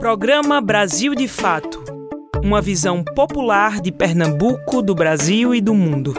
[0.00, 1.82] Programa Brasil de Fato
[2.40, 6.14] Uma visão popular de Pernambuco, do Brasil e do mundo.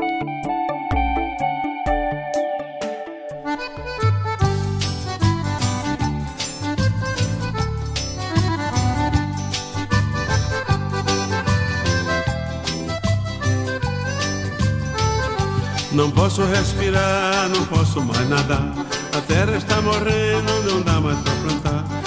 [15.94, 18.74] Não posso respirar, não posso mais nadar.
[19.18, 21.99] A terra está morrendo, não dá mais pra plantar.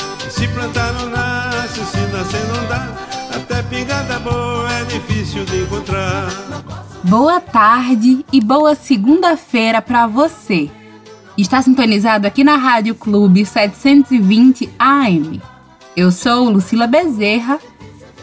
[0.43, 2.89] Se plantar não nasce, se nascer não dá.
[3.33, 6.27] Até pingada boa é difícil de encontrar.
[7.05, 10.69] Boa tarde e boa segunda-feira para você.
[11.39, 15.41] Está sintonizado aqui na Rádio Clube 720 AM.
[15.97, 17.61] Eu sou Lucila Bezerra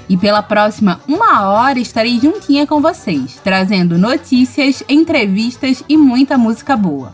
[0.10, 6.76] e pela próxima uma hora estarei juntinha com vocês, trazendo notícias, entrevistas e muita música
[6.76, 7.14] boa.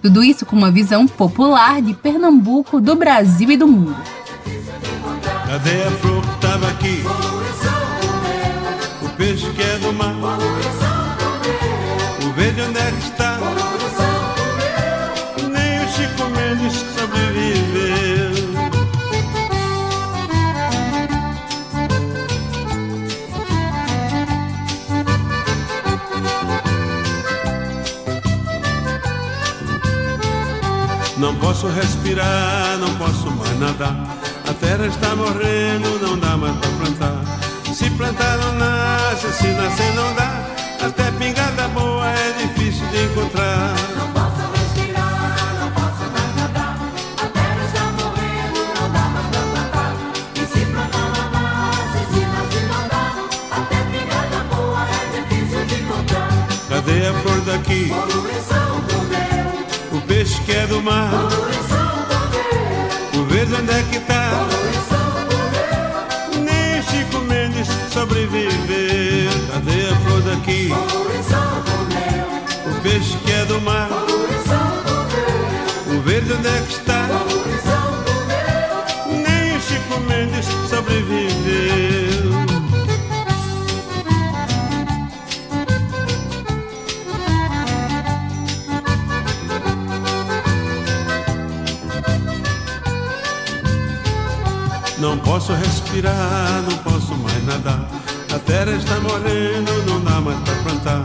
[0.00, 4.21] Tudo isso com uma visão popular de Pernambuco, do Brasil e do mundo.
[5.54, 5.58] A
[6.00, 7.04] flor que tava aqui?
[9.02, 10.14] O peixe que é do mar.
[12.24, 13.38] O verde onde é que está?
[15.50, 18.32] Nem o Chico Mendes sobreviveu.
[31.18, 34.31] Não posso respirar, não posso mais nadar.
[34.62, 37.24] A terra está morrendo, não dá mais pra plantar.
[37.74, 40.46] Se plantar não nasce, se nascer não dá.
[40.86, 43.74] Até pingada boa é difícil de encontrar.
[43.98, 46.78] Não posso respirar, não posso mais nadar.
[47.18, 49.96] A terra está morrendo, não dá mais pra plantar.
[50.36, 53.04] E se plantar não nasce, se nascer não dá.
[53.50, 56.30] Até pingada boa é difícil de encontrar.
[56.68, 57.92] Cadê a flor daqui?
[59.90, 61.10] O peixe que é do mar.
[95.92, 97.86] Respirar, não posso mais nadar.
[98.34, 101.04] A terra está morrendo, não dá mais pra plantar.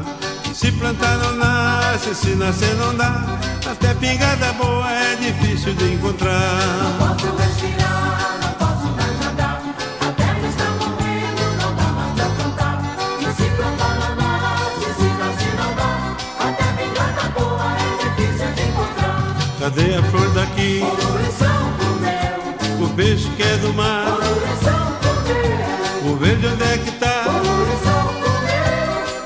[0.53, 3.38] Se plantar não nasce, se nascer não dá.
[3.70, 6.40] Até pingada boa é difícil de encontrar.
[7.00, 9.62] Posso respirar, não posso mais nadar.
[10.02, 12.81] A terra está morrendo, não dá mais pra plantar.
[13.19, 16.16] E se plantar não nasce, se nascer não dá.
[16.48, 19.36] Até pingada boa é difícil de encontrar.
[19.59, 20.80] Cadê a flor daqui?
[20.80, 24.18] Poluição do meu, O peixe que é do mar.
[26.17, 27.23] Verde onde é que tá?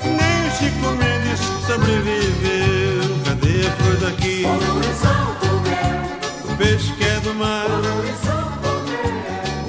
[0.03, 3.01] Nem o Chico Mendes sobreviveu.
[3.25, 4.43] Cadê a flor daqui?
[6.51, 7.65] O peixe que é do mar.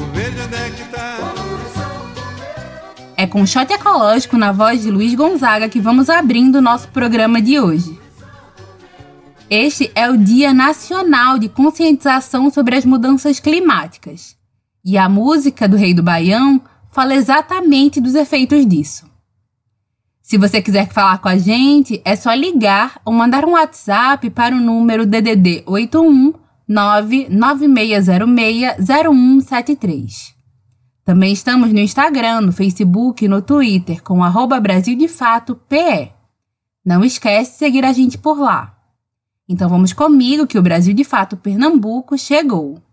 [0.01, 1.19] O verde onde é que tá?
[3.17, 7.41] É com shot ecológico na voz de Luiz Gonzaga que vamos abrindo o nosso programa
[7.41, 8.01] de hoje.
[9.49, 14.35] Este é o Dia Nacional de Conscientização sobre as Mudanças Climáticas.
[14.85, 16.61] E a música do Rei do Baião
[16.93, 19.11] fala exatamente dos efeitos disso.
[20.21, 24.55] Se você quiser falar com a gente, é só ligar ou mandar um WhatsApp para
[24.55, 26.35] o número DDD 81
[26.69, 30.35] 99606 0173.
[31.05, 36.13] Também estamos no Instagram, no Facebook e no Twitter com arroba Brasil de Fato PE.
[36.85, 38.79] Não esquece de seguir a gente por lá.
[39.49, 42.81] Então vamos comigo que o Brasil de Fato Pernambuco chegou.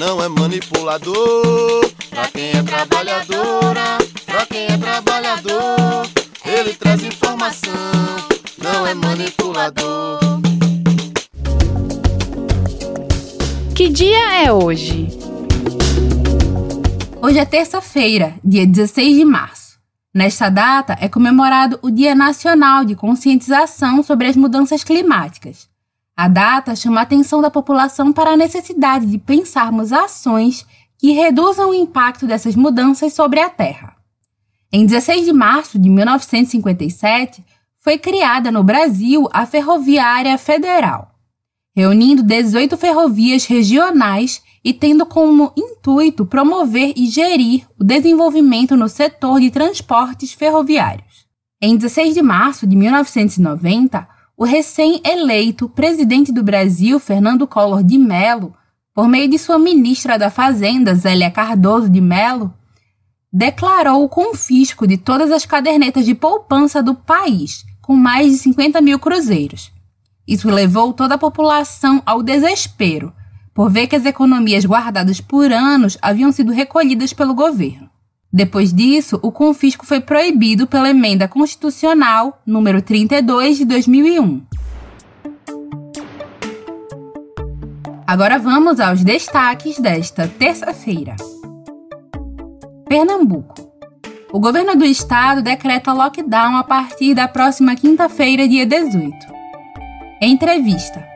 [0.00, 1.86] Não é manipulador.
[2.08, 6.08] Pra quem é trabalhadora, pra quem é trabalhador,
[6.42, 7.74] ele traz informação.
[8.56, 10.18] Não é manipulador.
[13.76, 15.08] Que dia é hoje?
[17.20, 19.78] Hoje é terça-feira, dia 16 de março.
[20.14, 25.69] Nesta data é comemorado o Dia Nacional de Conscientização sobre as Mudanças Climáticas.
[26.20, 30.66] A data chama a atenção da população para a necessidade de pensarmos ações
[30.98, 33.96] que reduzam o impacto dessas mudanças sobre a Terra.
[34.70, 37.42] Em 16 de março de 1957,
[37.78, 41.10] foi criada no Brasil a Ferroviária Federal,
[41.74, 49.40] reunindo 18 ferrovias regionais e tendo como intuito promover e gerir o desenvolvimento no setor
[49.40, 51.26] de transportes ferroviários.
[51.62, 58.54] Em 16 de março de 1990, o recém-eleito presidente do Brasil, Fernando Collor de Mello,
[58.94, 62.50] por meio de sua ministra da Fazenda, Zélia Cardoso de Mello,
[63.30, 68.80] declarou o confisco de todas as cadernetas de poupança do país, com mais de 50
[68.80, 69.70] mil cruzeiros.
[70.26, 73.12] Isso levou toda a população ao desespero,
[73.52, 77.90] por ver que as economias guardadas por anos haviam sido recolhidas pelo governo.
[78.32, 84.42] Depois disso, o confisco foi proibido pela emenda constitucional número 32 de 2001.
[88.06, 91.16] Agora vamos aos destaques desta terça-feira.
[92.88, 93.54] Pernambuco.
[94.32, 99.12] O governo do estado decreta lockdown a partir da próxima quinta-feira, dia 18.
[100.20, 101.09] Entrevista.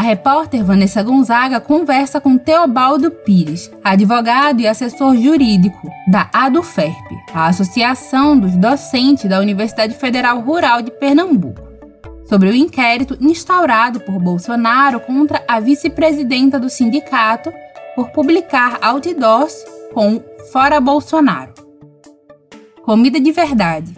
[0.00, 6.96] A repórter Vanessa Gonzaga conversa com Teobaldo Pires, advogado e assessor jurídico da ADUFERP,
[7.34, 11.60] a Associação dos Docentes da Universidade Federal Rural de Pernambuco,
[12.26, 17.52] sobre o inquérito instaurado por Bolsonaro contra a vice-presidenta do sindicato
[17.94, 19.54] por publicar outdoors
[19.92, 20.18] com
[20.50, 21.52] Fora Bolsonaro.
[22.82, 23.94] Comida de verdade.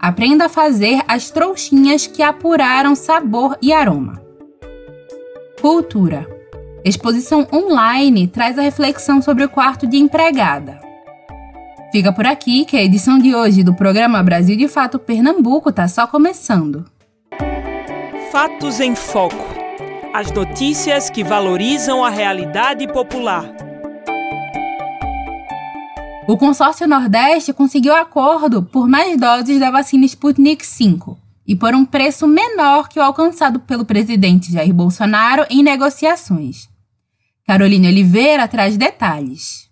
[0.00, 4.23] Aprenda a fazer as trouxinhas que apuraram sabor e aroma.
[5.64, 6.28] Cultura.
[6.84, 10.78] Exposição online traz a reflexão sobre o quarto de empregada.
[11.90, 15.88] Fica por aqui que a edição de hoje do programa Brasil de Fato Pernambuco está
[15.88, 16.84] só começando.
[18.30, 19.54] Fatos em Foco.
[20.12, 23.50] As notícias que valorizam a realidade popular.
[26.28, 31.84] O consórcio Nordeste conseguiu acordo por mais doses da vacina Sputnik V e por um
[31.84, 36.68] preço menor que o alcançado pelo presidente Jair Bolsonaro em negociações.
[37.46, 39.68] Carolina Oliveira traz detalhes.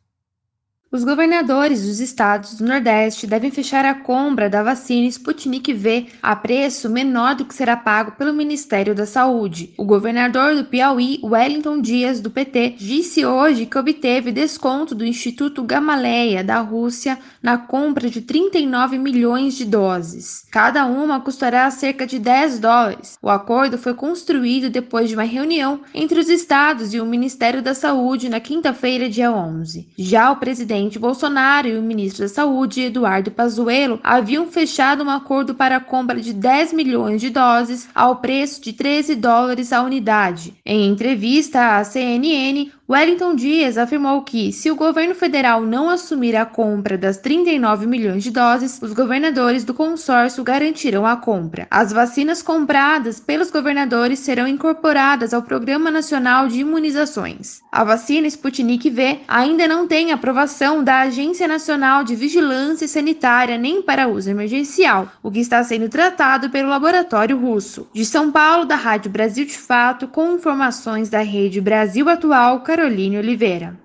[0.94, 6.37] Os governadores dos estados do Nordeste devem fechar a compra da vacina Sputnik V a
[6.37, 9.73] preço menor do que será pago pelo Ministério da Saúde.
[9.79, 15.62] O governador do Piauí, Wellington Dias, do PT, disse hoje que obteve desconto do Instituto
[15.62, 20.47] Gamaleia da Rússia na compra de 39 milhões de doses.
[20.50, 23.17] Cada uma custará cerca de 10 dólares.
[23.23, 27.73] O acordo foi construído depois de uma reunião entre os estados e o Ministério da
[27.73, 29.89] Saúde na quinta-feira, dia 11.
[29.97, 35.11] Já o presidente presidente Bolsonaro e o ministro da Saúde, Eduardo Pazuello, haviam fechado um
[35.11, 39.82] acordo para a compra de 10 milhões de doses ao preço de 13 dólares a
[39.82, 40.55] unidade.
[40.64, 46.44] Em entrevista à CNN, Wellington Dias afirmou que, se o governo federal não assumir a
[46.44, 51.67] compra das 39 milhões de doses, os governadores do consórcio garantirão a compra.
[51.71, 57.62] As vacinas compradas pelos governadores serão incorporadas ao Programa Nacional de Imunizações.
[57.73, 63.81] A vacina Sputnik V ainda não tem aprovação da Agência Nacional de Vigilância Sanitária nem
[63.81, 67.89] para uso emergencial, o que está sendo tratado pelo laboratório russo.
[67.94, 72.81] De São Paulo, da Rádio Brasil de Fato, com informações da Rede Brasil Atual, Carolina
[72.82, 73.79] Caroline Oliveira.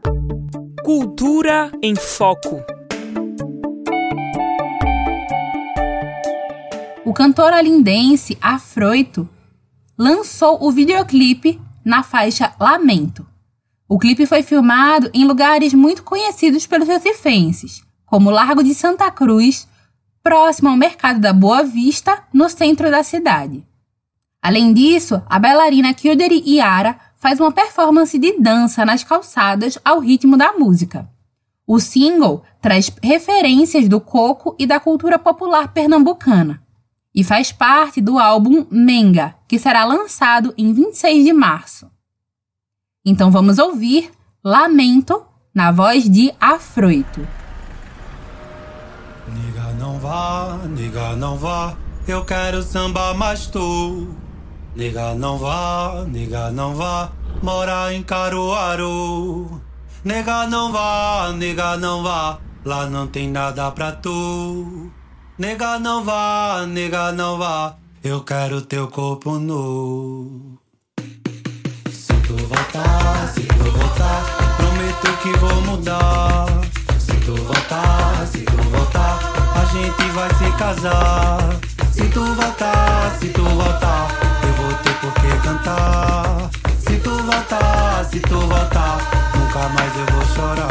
[0.84, 2.64] Cultura em Foco.
[7.06, 9.30] O cantor alindense Afroito
[9.96, 13.24] lançou o videoclipe na faixa Lamento.
[13.88, 19.12] O clipe foi filmado em lugares muito conhecidos pelos recifenses, como o Largo de Santa
[19.12, 19.68] Cruz,
[20.24, 23.64] próximo ao Mercado da Boa Vista, no centro da cidade.
[24.42, 30.38] Além disso, a bailarina Kilderi Iara faz uma performance de dança nas calçadas ao ritmo
[30.38, 31.10] da música.
[31.66, 36.64] O single traz referências do coco e da cultura popular pernambucana
[37.14, 41.90] e faz parte do álbum Menga, que será lançado em 26 de março.
[43.04, 44.12] Então vamos ouvir
[44.44, 47.28] Lamento na voz de Afroito.
[49.28, 51.76] Niga não vá, niga não vá,
[52.08, 54.08] eu quero samba, mas tu
[54.78, 57.10] Nega não vá, nega não vá
[57.42, 59.60] morar em Caruaru.
[60.06, 64.92] Nega não vá, nega não vá, lá não tem nada pra tu.
[65.36, 70.60] Nega não vá, nega não vá, eu quero teu corpo nu.
[71.90, 74.24] Se tu voltar, se tu voltar,
[74.58, 76.46] prometo que vou mudar.
[77.00, 79.18] Se tu voltar, se tu voltar,
[79.56, 81.40] a gente vai se casar.
[81.92, 84.37] Se tu voltar, se tu voltar
[85.02, 86.50] por que cantar.
[86.80, 88.98] Se tu voltar, se tu voltar,
[89.36, 90.68] nunca mais eu vou chorar.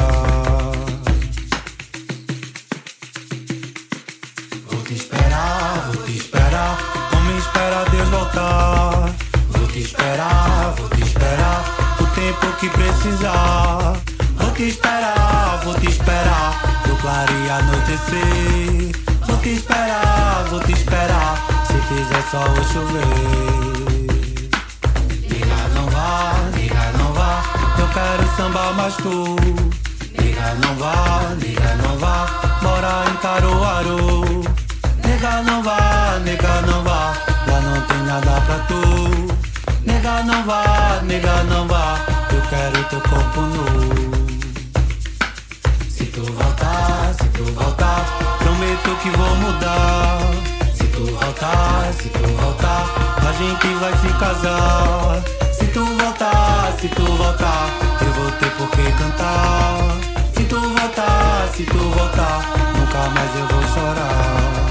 [4.70, 6.96] Vou te esperar, vou te esperar.
[9.76, 11.62] te esperar, vou te esperar
[12.00, 13.94] o tempo que precisar.
[14.38, 18.92] Vou te esperar, vou te esperar do clarear anoitecer.
[19.26, 23.95] Vou te esperar, vou te esperar se fizer sol ou chover.
[27.96, 29.36] Quero sambar, mas tu.
[30.18, 32.26] Liga, não vá, liga, não vá,
[32.60, 34.44] morar em Caruaru.
[35.02, 37.14] Nega, não vá, nega, não vá,
[37.48, 38.82] lá não tem nada pra tu.
[39.86, 41.98] Nega, não vá, nega, não vá,
[42.34, 43.64] eu quero teu corpo nu.
[45.88, 48.04] Se tu voltar, se tu voltar,
[48.40, 50.18] prometo que vou mudar.
[50.74, 52.84] Se tu voltar, se tu voltar,
[53.26, 55.45] a gente vai se casar.
[56.78, 57.70] Se tu voltar,
[58.02, 59.78] eu vou ter por que cantar.
[60.34, 62.42] Se tu voltar, se tu voltar,
[62.76, 64.66] nunca mais eu vou chorar.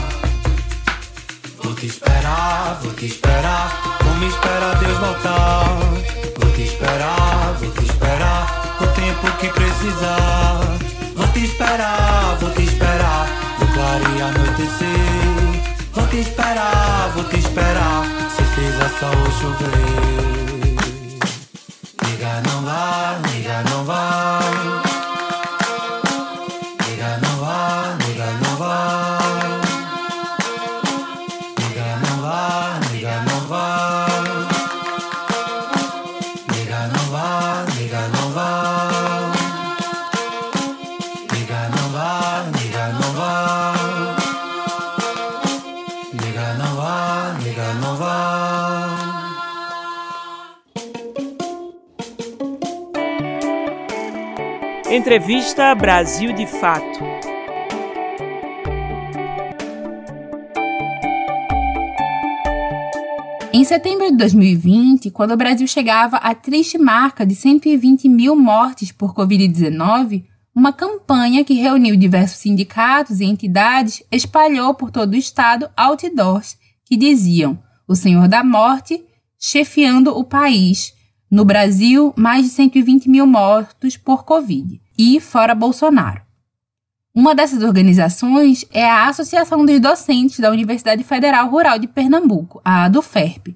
[1.63, 5.65] Vou te esperar, vou te esperar, como espera Deus voltar.
[6.37, 10.59] Vou te esperar, vou te esperar, o tempo que precisar.
[11.15, 13.27] Vou te esperar, vou te esperar,
[13.59, 15.81] do clarear anoitecer.
[15.91, 18.05] Vou te esperar, vou te esperar,
[18.37, 20.34] se fizer sol chover.
[22.25, 24.14] Liga, não vai, liga, não vai.
[55.05, 56.99] Entrevista Brasil de Fato.
[63.53, 68.91] Em setembro de 2020, quando o Brasil chegava à triste marca de 120 mil mortes
[68.91, 75.69] por Covid-19, uma campanha que reuniu diversos sindicatos e entidades espalhou por todo o estado
[75.77, 79.05] outdoors que diziam: O Senhor da Morte
[79.39, 80.95] chefiando o país.
[81.29, 84.83] No Brasil, mais de 120 mil mortos por Covid.
[84.97, 86.21] E fora Bolsonaro.
[87.13, 92.83] Uma dessas organizações é a Associação dos Docentes da Universidade Federal Rural de Pernambuco, a
[92.83, 93.55] ADUFERP,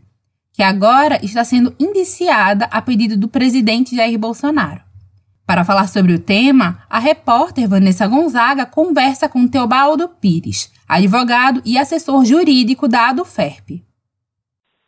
[0.54, 4.82] que agora está sendo indiciada a pedido do presidente Jair Bolsonaro.
[5.46, 11.78] Para falar sobre o tema, a repórter Vanessa Gonzaga conversa com Teobaldo Pires, advogado e
[11.78, 13.84] assessor jurídico da ADUFERP.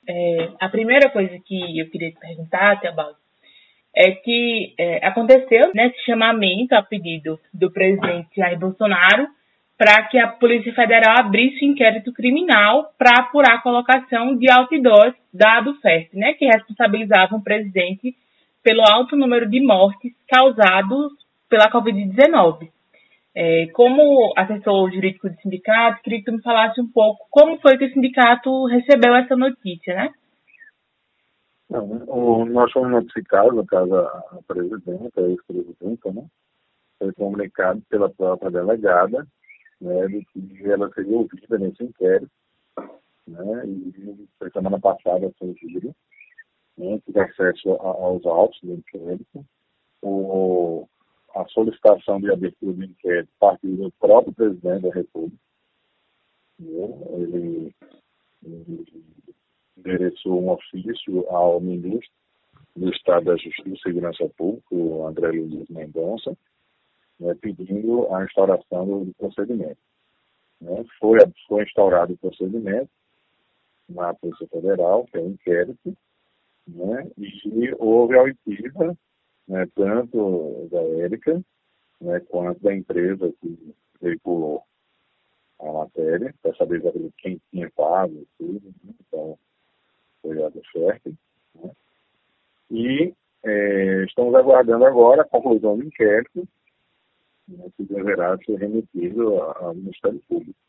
[0.07, 3.17] É, a primeira coisa que eu queria te perguntar, Teobaldo,
[3.95, 9.27] é que é, aconteceu nesse chamamento a pedido do presidente Jair Bolsonaro
[9.77, 15.15] para que a Polícia Federal abrisse um inquérito criminal para apurar a colocação de outdoors
[15.33, 18.15] da ADUFERP, né, que responsabilizavam o presidente
[18.63, 21.11] pelo alto número de mortes causados
[21.49, 22.69] pela Covid-19.
[23.33, 27.77] É, como assessor jurídico do sindicato, queria que tu me falasse um pouco como foi
[27.77, 30.11] que o sindicato recebeu essa notícia, né?
[31.71, 36.27] Não, o, nós fomos notificados, no caso a presidenta, a ex-presidenta, né?
[36.99, 39.25] Foi comunicado pela própria delegada,
[39.79, 42.29] né, de que ela seria ouvida nesse inquérito,
[43.25, 43.65] né?
[43.65, 45.95] E foi semana passada surgiram,
[46.77, 46.99] né?
[47.05, 49.45] Tive acesso a, aos autos do inquérito.
[50.01, 50.85] O,
[51.33, 55.41] a solicitação de abertura do inquérito partiu do próprio presidente da República.
[56.59, 56.89] Né?
[57.13, 57.75] Ele,
[58.43, 58.85] ele
[59.81, 62.11] endereçou um ofício ao ministro
[62.75, 66.37] do Estado da Justiça e Segurança Pública, o André Luiz Mendonça,
[67.19, 69.77] né, pedindo a instauração do procedimento.
[70.59, 70.85] Né.
[70.99, 72.89] Foi, foi instaurado o procedimento
[73.89, 75.97] na Polícia Federal, que é um inquérito,
[76.67, 78.97] né, e houve a oitiva,
[79.47, 81.43] né, tanto da Érica,
[81.99, 84.63] né, quanto da empresa que veiculou
[85.59, 86.81] a matéria, para saber
[87.17, 88.73] quem tinha pago tudo.
[90.41, 91.13] Né, foi a do FERP,
[91.55, 91.71] né?
[92.69, 96.47] E é, estamos aguardando agora a conclusão do inquérito,
[97.47, 100.59] né, que deverá ser remetido ao Ministério Público.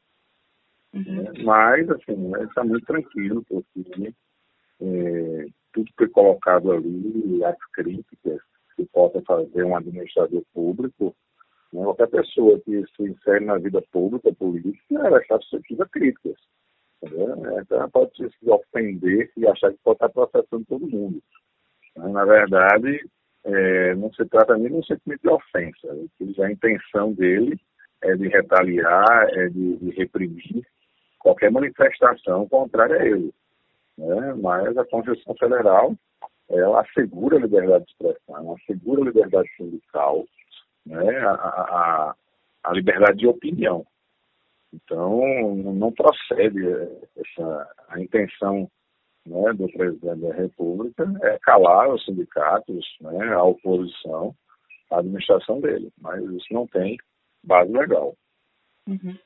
[0.93, 1.33] Né?
[1.45, 4.15] Mas, assim, está muito tranquilo, porque
[4.81, 8.41] é, tudo foi colocado ali, as críticas
[8.77, 11.15] que possa fazer um administrador público,
[11.73, 11.83] né?
[11.85, 16.37] qualquer pessoa que se insere na vida pública, política, ela está suscetível a críticas.
[17.03, 17.61] Entendeu?
[17.61, 21.23] Então ela pode se ofender e achar que pode estar processando todo mundo.
[21.97, 23.05] Na verdade,
[23.45, 25.89] é, não se trata nem de um sentimento de ofensa.
[26.43, 27.59] A intenção dele
[28.03, 30.65] é de retaliar, é de, de reprimir
[31.19, 33.33] qualquer manifestação contrária a ele.
[33.99, 34.35] né?
[34.41, 35.95] mas a Constituição Federal
[36.49, 40.25] ela assegura a liberdade de expressão, assegura a liberdade sindical,
[40.85, 41.19] né?
[41.21, 42.15] a, a,
[42.65, 43.87] a liberdade de opinião.
[44.73, 46.67] Então, não procede
[47.17, 48.69] essa, a intenção
[49.27, 54.35] né, do presidente da República é calar os sindicatos, né, a oposição,
[54.91, 55.91] a administração dele.
[56.01, 56.97] Mas isso não tem
[57.45, 58.15] base legal.
[58.89, 59.17] Uhum.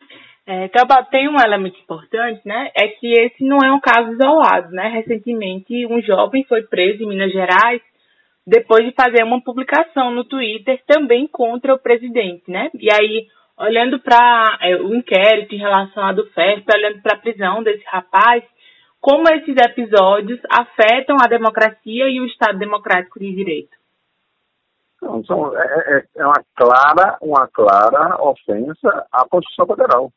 [0.46, 0.68] É,
[1.10, 2.70] tem um elemento importante, né?
[2.76, 4.88] É que esse não é um caso isolado, né?
[4.88, 7.82] Recentemente, um jovem foi preso em Minas Gerais
[8.46, 12.70] depois de fazer uma publicação no Twitter também contra o presidente, né?
[12.74, 13.26] E aí,
[13.58, 17.84] olhando para é, o inquérito em relação à do FERP, olhando para a prisão desse
[17.86, 18.44] rapaz,
[19.00, 23.76] como esses episódios afetam a democracia e o Estado democrático de direito?
[25.26, 30.12] São, é, é, é uma clara, uma clara ofensa à Constituição Federal.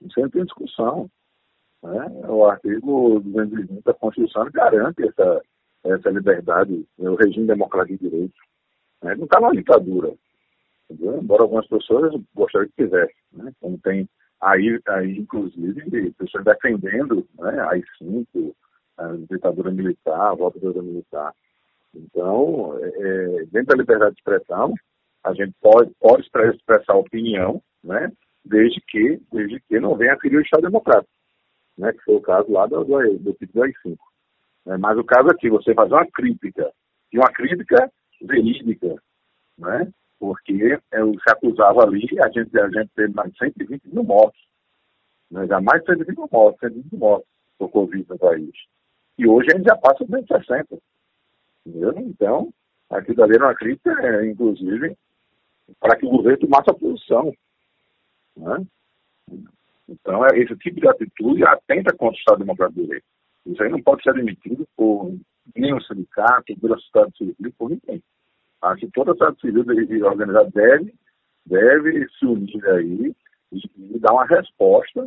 [0.00, 1.08] Não tem discussão.
[1.82, 2.06] Né?
[2.28, 5.42] O artigo 220 da Constituição garante essa,
[5.84, 8.34] essa liberdade, o regime democrático de direito.
[9.02, 9.14] Né?
[9.16, 10.12] Não está numa ditadura.
[11.00, 13.14] Embora algumas pessoas gostariam que tivesse.
[13.32, 13.52] Né?
[13.60, 14.08] Como tem
[14.40, 18.54] aí, aí inclusive, pessoas defendendo né, AI-5,
[18.98, 21.32] a ditadura militar, a volta da militar.
[21.94, 24.74] Então, é, é, dentro da liberdade de expressão,
[25.24, 28.10] a gente pode, pode expressar opinião, né,
[28.44, 31.12] desde que, desde que não venha a ferir o Estado Democrático,
[31.78, 33.96] né, que foi o caso lá do, do, do do AI-5.
[34.66, 36.72] É, mas o caso aqui, você fazer uma crítica,
[37.12, 37.90] e uma crítica
[38.22, 38.96] verídica,
[39.58, 44.04] né, porque é, se acusava ali, a gente, a gente teve mais de 120 mil
[44.04, 44.40] mortos,
[45.28, 48.54] né, já mais de 120 mil mortos, 120 mil mortos por Covid no país.
[49.18, 50.78] E hoje a gente já passa de 60.
[51.66, 51.98] Entendeu?
[51.98, 52.54] Então,
[52.88, 54.96] aquilo dali era uma crítica, é, inclusive,
[55.80, 57.34] para que o governo tomasse a posição.
[58.36, 58.64] Né?
[59.88, 63.06] Então, é, esse tipo de atitude atenta contra o Estado Democrático de Direito.
[63.46, 65.18] Isso aí não pode ser admitido por
[65.56, 68.00] nenhum sindicato, pela sociedade civil, por ninguém.
[68.62, 70.94] Acho que toda a sociedade civil organizada deve,
[71.44, 73.12] deve se unir aí
[73.52, 73.58] e,
[73.94, 75.06] e dar uma resposta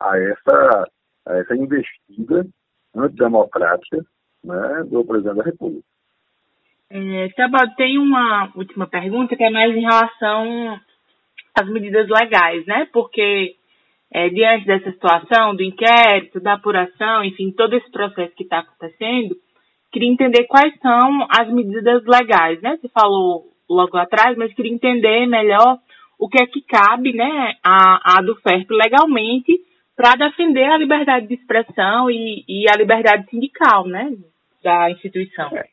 [0.00, 0.88] a essa,
[1.26, 2.46] a essa investida
[2.94, 4.04] antidemocrática
[4.44, 5.84] né, do presidente da República.
[6.90, 7.28] É,
[7.76, 10.80] tem uma última pergunta que é mais em relação
[11.54, 12.88] às medidas legais, né?
[12.92, 13.56] Porque
[14.12, 19.36] é, diante dessa situação do inquérito, da apuração, enfim, todo esse processo que está acontecendo,
[19.92, 22.78] queria entender quais são as medidas legais, né?
[22.80, 25.78] Você falou logo atrás, mas queria entender melhor
[26.18, 29.60] o que é que cabe, né, a, a do FERP legalmente
[29.94, 34.14] para defender a liberdade de expressão e, e, a liberdade sindical, né,
[34.62, 35.48] da instituição.
[35.56, 35.66] É.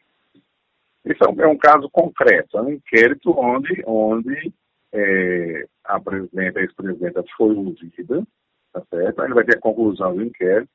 [1.06, 4.54] Esse é um, é caso concreto, é um inquérito onde, onde
[4.94, 8.24] é, a presidenta, a ex-presidenta foi ouvida,
[8.72, 9.22] tá certo?
[9.22, 10.70] Aí vai ter a conclusão do inquérito.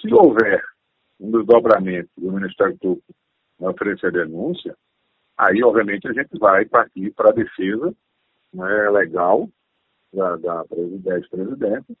[0.00, 0.60] Se houver
[1.20, 3.14] um desdobramento do Ministério Público
[3.58, 4.74] na oferecer a denúncia,
[5.36, 7.94] aí, obviamente, a gente vai partir para a defesa
[8.52, 9.48] né, legal
[10.12, 10.64] da, da
[11.16, 11.96] ex-presidente,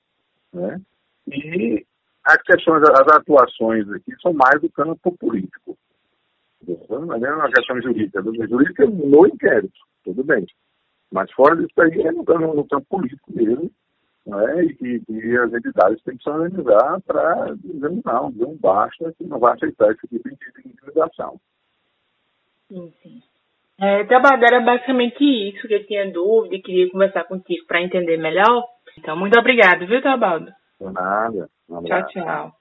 [0.52, 0.80] né?
[1.28, 1.86] E
[2.24, 5.78] as questões, as atuações aqui são mais do campo político.
[6.88, 8.22] Não é uma questão jurídica.
[8.22, 10.46] Jurídica no inquérito, tudo bem.
[11.10, 13.70] Mas fora disso aí é no, no campo político mesmo,
[14.26, 14.64] né?
[14.64, 19.38] e, e as entidades têm que se organizar para dizer não, um basta, que não
[19.38, 21.40] vai aceitar esse tipo de intimidação.
[22.68, 23.22] Sim, sim.
[23.80, 28.64] É, era basicamente isso que eu tinha dúvida e queria conversar contigo para entender melhor.
[28.98, 30.52] Então, muito obrigado, viu, Tabaldo?
[30.78, 31.48] De nada.
[31.68, 32.52] Um tchau, tchau.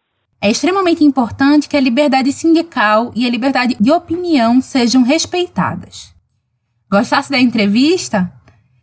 [0.42, 6.16] É extremamente importante que a liberdade sindical e a liberdade de opinião sejam respeitadas.
[6.90, 8.32] Gostasse da entrevista?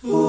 [0.03, 0.28] Uh.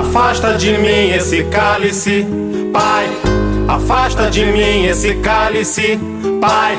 [0.00, 2.26] afasta de mim esse cálice.
[2.72, 3.06] Pai,
[3.68, 5.98] afasta de mim esse cálice.
[6.40, 6.78] Pai,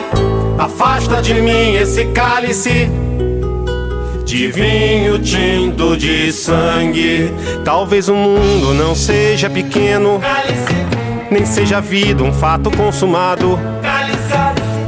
[0.58, 2.90] afasta de mim esse cálice
[4.26, 7.32] de vinho tinto de sangue.
[7.64, 10.20] Talvez o mundo não seja pequeno,
[11.30, 13.60] nem seja a vida um fato consumado.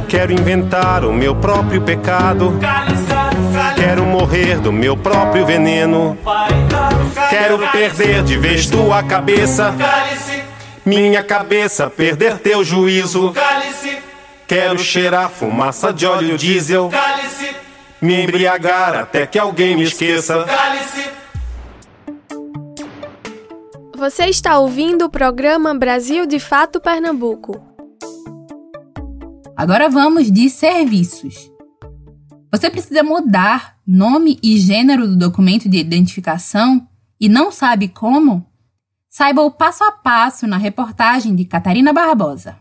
[0.08, 2.58] Quero inventar o meu próprio pecado.
[3.76, 6.16] Quero morrer do meu próprio veneno.
[7.30, 9.74] Quero perder de vez tua cabeça.
[10.84, 13.32] Minha cabeça perder teu juízo.
[14.46, 16.90] Quero cheirar fumaça de óleo diesel.
[18.00, 20.44] Me embriagar até que alguém me esqueça.
[23.96, 27.64] Você está ouvindo o programa Brasil de Fato Pernambuco.
[29.56, 31.50] Agora vamos de serviços.
[32.52, 36.86] Você precisa mudar nome e gênero do documento de identificação
[37.24, 38.46] e não sabe como?
[39.08, 42.58] Saiba o passo a passo na reportagem de Catarina Barbosa.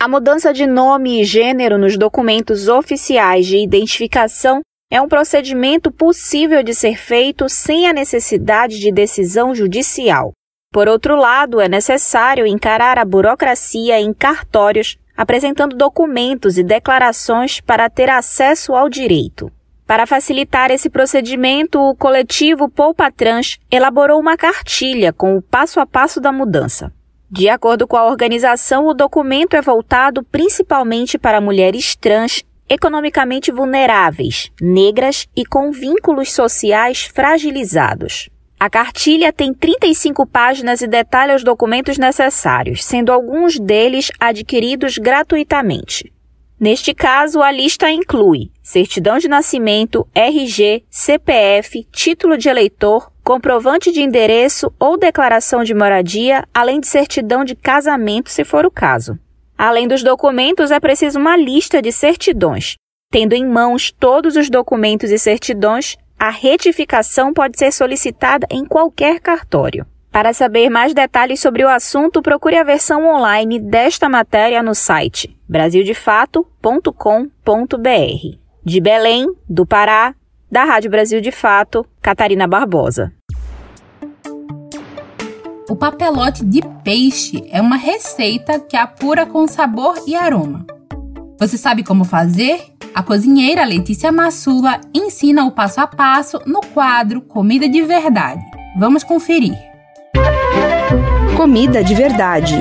[0.00, 6.60] A mudança de nome e gênero nos documentos oficiais de identificação é um procedimento possível
[6.64, 10.32] de ser feito sem a necessidade de decisão judicial.
[10.72, 17.88] Por outro lado, é necessário encarar a burocracia em cartórios apresentando documentos e declarações para
[17.88, 19.52] ter acesso ao direito.
[19.92, 25.86] Para facilitar esse procedimento, o coletivo Poupa Trans elaborou uma cartilha com o passo a
[25.86, 26.90] passo da mudança.
[27.30, 34.50] De acordo com a organização, o documento é voltado principalmente para mulheres trans economicamente vulneráveis,
[34.62, 38.30] negras e com vínculos sociais fragilizados.
[38.58, 46.10] A cartilha tem 35 páginas e detalha os documentos necessários, sendo alguns deles adquiridos gratuitamente.
[46.58, 54.02] Neste caso, a lista inclui certidão de nascimento, RG, CPF, título de eleitor, comprovante de
[54.02, 59.18] endereço ou declaração de moradia, além de certidão de casamento, se for o caso.
[59.58, 62.76] Além dos documentos, é preciso uma lista de certidões.
[63.10, 69.20] Tendo em mãos todos os documentos e certidões, a retificação pode ser solicitada em qualquer
[69.20, 69.86] cartório.
[70.10, 75.36] Para saber mais detalhes sobre o assunto, procure a versão online desta matéria no site
[75.48, 78.41] brasildefato.com.br.
[78.64, 80.14] De Belém, do Pará,
[80.48, 83.12] da Rádio Brasil de Fato, Catarina Barbosa.
[85.68, 90.64] O papelote de peixe é uma receita que apura com sabor e aroma.
[91.40, 92.66] Você sabe como fazer?
[92.94, 98.44] A cozinheira Letícia Massula ensina o passo a passo no quadro Comida de Verdade.
[98.78, 99.58] Vamos conferir.
[101.36, 102.54] Comida de Verdade.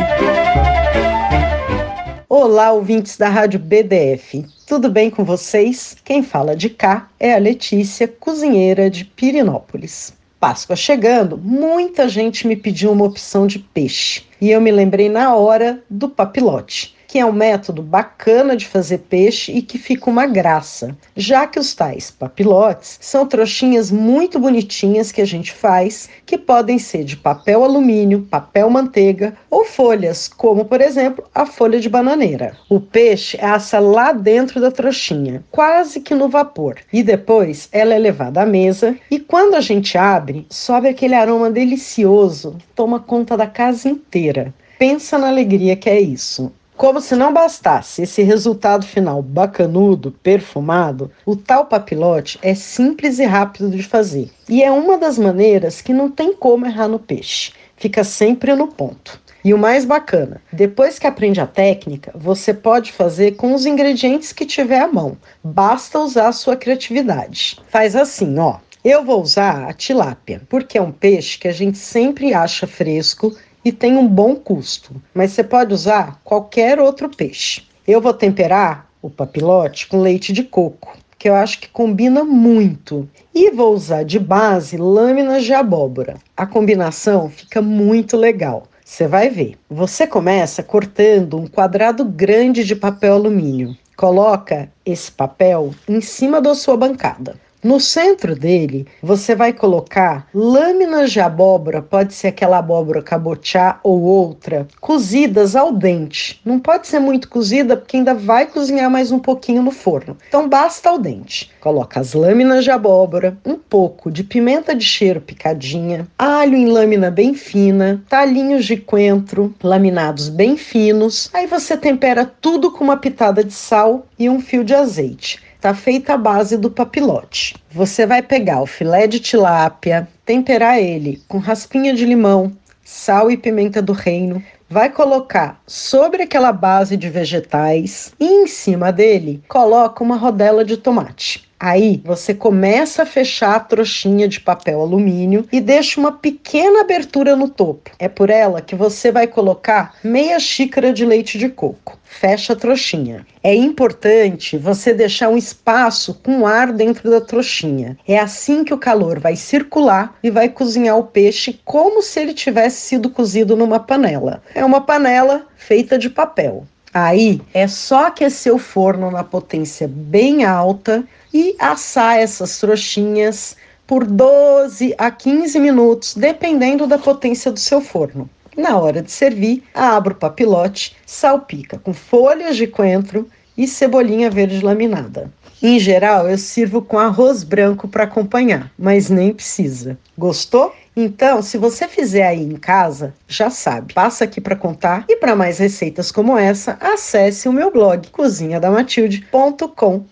[2.28, 4.44] Olá, ouvintes da Rádio BDF.
[4.71, 5.97] Tudo bem com vocês?
[6.01, 10.13] Quem fala de cá é a Letícia, cozinheira de Pirinópolis.
[10.39, 15.36] Páscoa chegando, muita gente me pediu uma opção de peixe e eu me lembrei na
[15.36, 20.26] hora do papilote que é um método bacana de fazer peixe e que fica uma
[20.26, 26.38] graça, já que os tais papilotes são trouxinhas muito bonitinhas que a gente faz, que
[26.38, 31.89] podem ser de papel alumínio, papel manteiga ou folhas, como por exemplo a folha de
[31.89, 32.56] bananeira.
[32.69, 38.00] O peixe assa lá dentro da trouxinha, quase que no vapor, e depois ela é
[38.00, 43.47] levada à mesa e quando a gente abre, sobe aquele aroma delicioso, toma conta da
[43.47, 44.54] casa inteira.
[44.80, 46.54] Pensa na alegria que é isso.
[46.82, 53.24] Como se não bastasse esse resultado final bacanudo, perfumado, o tal papilote é simples e
[53.24, 54.32] rápido de fazer.
[54.50, 57.54] E é uma das maneiras que não tem como errar no peixe.
[57.78, 59.22] Fica sempre no ponto.
[59.46, 64.34] E o mais bacana, depois que aprende a técnica, você pode fazer com os ingredientes
[64.34, 65.15] que tiver à mão.
[65.44, 67.60] Basta usar a sua criatividade.
[67.70, 68.58] Faz assim, ó.
[68.84, 73.32] Eu vou usar a tilápia, porque é um peixe que a gente sempre acha fresco
[73.63, 77.63] e tem um bom custo, mas você pode usar qualquer outro peixe.
[77.88, 83.08] Eu vou temperar o papilote com leite de coco, que eu acho que combina muito.
[83.34, 86.17] E vou usar de base lâminas de abóbora.
[86.36, 88.67] A combinação fica muito legal.
[88.84, 89.56] Você vai ver.
[89.69, 93.78] Você começa cortando um quadrado grande de papel alumínio.
[93.95, 97.36] Coloca esse papel em cima da sua bancada.
[97.63, 104.02] No centro dele, você vai colocar lâminas de abóbora, pode ser aquela abóbora cabotiá ou
[104.02, 106.41] outra, cozidas ao dente.
[106.43, 110.17] Não pode ser muito cozida porque ainda vai cozinhar mais um pouquinho no forno.
[110.28, 111.52] Então basta ao dente.
[111.60, 117.12] Coloca as lâminas de abóbora, um pouco de pimenta de cheiro picadinha, alho em lâmina
[117.12, 121.30] bem fina, talinhos de coentro laminados bem finos.
[121.32, 125.51] Aí você tempera tudo com uma pitada de sal e um fio de azeite.
[125.62, 127.56] Está feita a base do papilote.
[127.69, 132.52] Você vai pegar o filé de tilápia, temperar ele com raspinha de limão,
[132.84, 138.91] sal e pimenta do reino, vai colocar sobre aquela base de vegetais e em cima
[138.91, 141.47] dele coloca uma rodela de tomate.
[141.63, 147.36] Aí você começa a fechar a trouxinha de papel alumínio e deixa uma pequena abertura
[147.36, 147.91] no topo.
[148.00, 152.00] É por ela que você vai colocar meia xícara de leite de coco.
[152.04, 153.28] Fecha a trouxinha.
[153.43, 157.95] É importante você deixar um espaço com ar dentro da trouxinha.
[158.08, 162.34] É assim que o calor vai circular e vai cozinhar o peixe como se ele
[162.34, 164.41] tivesse sido cozido numa panela.
[164.56, 166.65] É uma panela feita de papel.
[166.91, 174.06] Aí é só aquecer o forno na potência bem alta e assar essas trouxinhas por
[174.06, 178.30] 12 a 15 minutos, dependendo da potência do seu forno.
[178.56, 184.63] Na hora de servir, abra o papilote, salpica com folhas de coentro e cebolinha verde
[184.63, 185.32] laminada.
[185.62, 189.98] Em geral, eu sirvo com arroz branco para acompanhar, mas nem precisa.
[190.17, 190.74] Gostou?
[190.96, 195.36] Então, se você fizer aí em casa, já sabe, passa aqui para contar e para
[195.36, 200.06] mais receitas como essa, acesse o meu blog cozinhadamatilde.com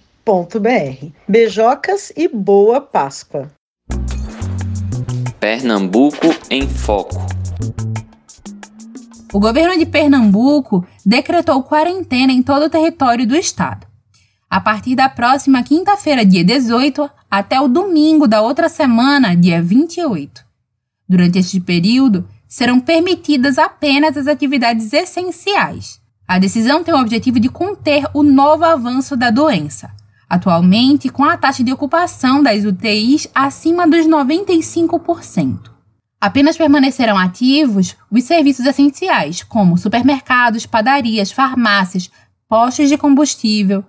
[1.27, 3.49] Beijocas e boa Páscoa!
[5.39, 7.15] Pernambuco em Foco.
[9.33, 13.87] O governo de Pernambuco decretou quarentena em todo o território do estado.
[14.47, 20.45] A partir da próxima quinta-feira, dia 18, até o domingo da outra semana, dia 28.
[21.09, 25.99] Durante este período, serão permitidas apenas as atividades essenciais.
[26.27, 29.97] A decisão tem o objetivo de conter o novo avanço da doença
[30.29, 35.71] atualmente com a taxa de ocupação das UTIs acima dos 95%.
[36.21, 42.11] Apenas permanecerão ativos os serviços essenciais, como supermercados, padarias, farmácias,
[42.47, 43.83] postos de combustível,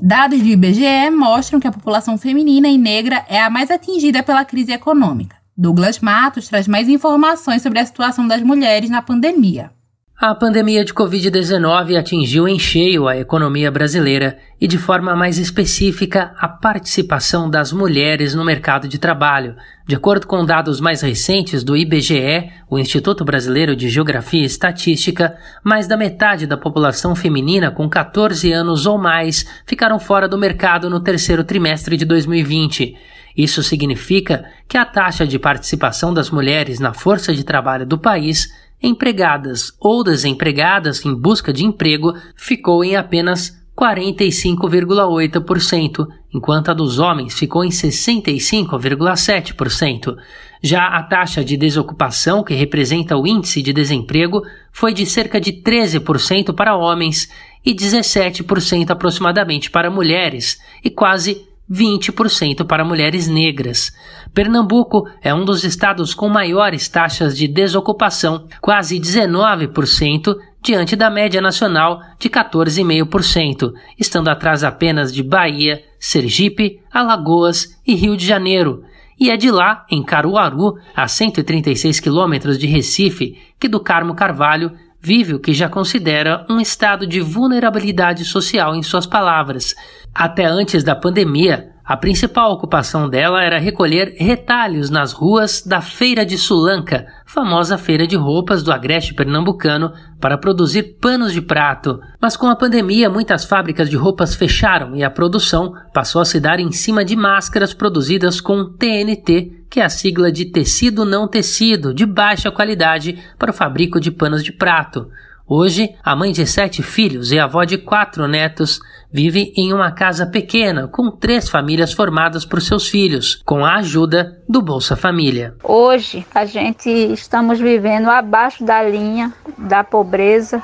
[0.02, 4.46] Dados do IBGE mostram que a população feminina e negra é a mais atingida pela
[4.46, 5.36] crise econômica.
[5.56, 9.72] Douglas Matos traz mais informações sobre a situação das mulheres na pandemia.
[10.20, 16.34] A pandemia de Covid-19 atingiu em cheio a economia brasileira e, de forma mais específica,
[16.40, 19.56] a participação das mulheres no mercado de trabalho.
[19.86, 25.38] De acordo com dados mais recentes do IBGE, o Instituto Brasileiro de Geografia e Estatística,
[25.64, 30.90] mais da metade da população feminina com 14 anos ou mais ficaram fora do mercado
[30.90, 32.98] no terceiro trimestre de 2020.
[33.38, 38.52] Isso significa que a taxa de participação das mulheres na força de trabalho do país
[38.82, 47.38] empregadas ou desempregadas em busca de emprego ficou em apenas 45,8%, enquanto a dos homens
[47.38, 50.18] ficou em 65,7%.
[50.64, 55.54] Já a taxa de desocupação, que representa o índice de desemprego, foi de cerca de
[55.54, 57.30] 13% para homens
[57.64, 63.92] e 17% aproximadamente para mulheres, e quase 20% para mulheres negras.
[64.34, 71.42] Pernambuco é um dos estados com maiores taxas de desocupação, quase 19%, diante da média
[71.42, 78.84] nacional de 14,5%, estando atrás apenas de Bahia, Sergipe, Alagoas e Rio de Janeiro.
[79.20, 84.72] E é de lá, em Caruaru, a 136 quilômetros de Recife, que do Carmo Carvalho
[85.08, 89.74] vive o que já considera um estado de vulnerabilidade social em suas palavras.
[90.14, 96.26] Até antes da pandemia, a principal ocupação dela era recolher retalhos nas ruas da Feira
[96.26, 102.02] de Sulanca, famosa feira de roupas do agreste pernambucano, para produzir panos de prato.
[102.20, 106.42] Mas com a pandemia, muitas fábricas de roupas fecharam e a produção passou a se
[106.42, 111.26] dar em cima de máscaras produzidas com TNT, que é a sigla de tecido não
[111.26, 115.08] tecido, de baixa qualidade para o fabrico de panos de prato.
[115.50, 120.26] Hoje, a mãe de sete filhos e avó de quatro netos vive em uma casa
[120.26, 125.56] pequena com três famílias formadas por seus filhos, com a ajuda do Bolsa Família.
[125.64, 130.62] Hoje, a gente estamos vivendo abaixo da linha da pobreza,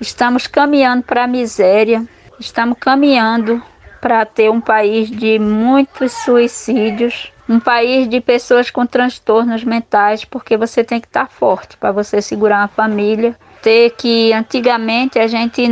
[0.00, 2.04] estamos caminhando para a miséria,
[2.40, 3.62] estamos caminhando
[4.00, 10.56] para ter um país de muitos suicídios, um país de pessoas com transtornos mentais, porque
[10.56, 15.66] você tem que estar forte para você segurar uma família ter que antigamente a gente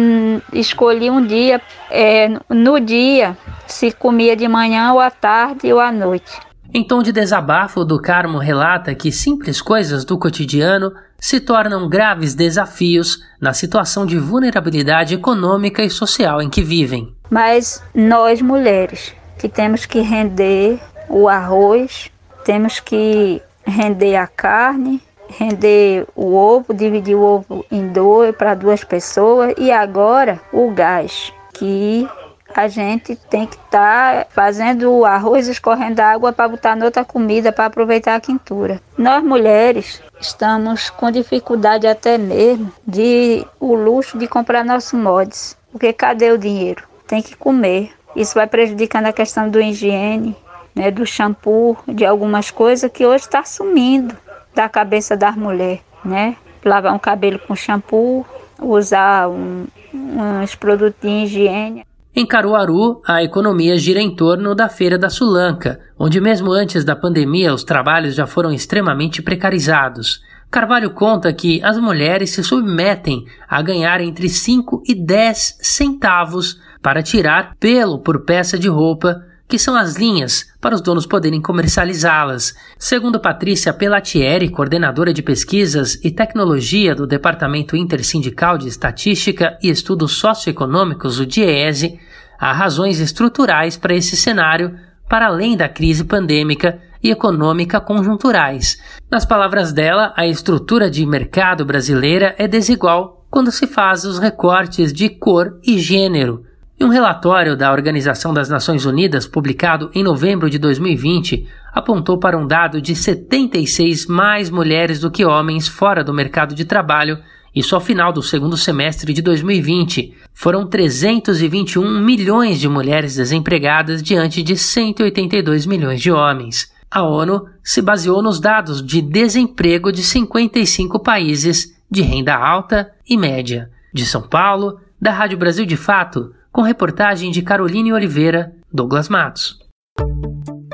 [0.54, 5.92] escolhia um dia, é, no dia se comia de manhã ou à tarde ou à
[5.92, 6.32] noite.
[6.72, 12.34] Em tom de desabafo, do Carmo relata que simples coisas do cotidiano se tornam graves
[12.34, 17.14] desafios na situação de vulnerabilidade econômica e social em que vivem.
[17.28, 22.10] Mas nós mulheres que temos que render o arroz,
[22.42, 24.98] temos que render a carne,
[25.36, 31.32] render o ovo, dividir o ovo em dois para duas pessoas e agora o gás,
[31.54, 32.08] que
[32.54, 37.52] a gente tem que estar tá fazendo o arroz escorrendo água para botar noutra comida
[37.52, 38.80] para aproveitar a quintura.
[38.96, 45.92] Nós mulheres estamos com dificuldade até mesmo de o luxo de comprar nossos mods, porque
[45.92, 46.84] cadê o dinheiro?
[47.06, 47.92] Tem que comer.
[48.14, 50.36] Isso vai prejudicando a questão do higiene,
[50.74, 54.16] né, do shampoo, de algumas coisas que hoje está sumindo
[54.54, 56.36] da cabeça das mulheres, né?
[56.64, 58.24] Lavar um cabelo com shampoo,
[58.60, 61.84] usar um, uns produtos de higiene.
[62.14, 66.94] Em Caruaru, a economia gira em torno da Feira da Sulanca, onde mesmo antes da
[66.94, 70.20] pandemia os trabalhos já foram extremamente precarizados.
[70.50, 77.02] Carvalho conta que as mulheres se submetem a ganhar entre 5 e 10 centavos para
[77.02, 82.54] tirar pelo por peça de roupa que são as linhas para os donos poderem comercializá-las.
[82.78, 90.12] Segundo Patrícia Pelatieri, coordenadora de pesquisas e tecnologia do Departamento Intersindical de Estatística e Estudos
[90.12, 92.00] Socioeconômicos, o DIEESE,
[92.40, 94.74] há razões estruturais para esse cenário,
[95.06, 98.78] para além da crise pandêmica e econômica conjunturais.
[99.10, 104.94] Nas palavras dela, a estrutura de mercado brasileira é desigual quando se faz os recortes
[104.94, 106.42] de cor e gênero
[106.82, 112.36] em um relatório da Organização das Nações Unidas, publicado em novembro de 2020, apontou para
[112.36, 117.20] um dado de 76 mais mulheres do que homens fora do mercado de trabalho,
[117.54, 120.12] isso ao final do segundo semestre de 2020.
[120.34, 126.72] Foram 321 milhões de mulheres desempregadas diante de 182 milhões de homens.
[126.90, 133.16] A ONU se baseou nos dados de desemprego de 55 países de renda alta e
[133.16, 133.70] média.
[133.94, 139.58] De São Paulo, da Rádio Brasil de Fato, com reportagem de Caroline Oliveira, Douglas Matos.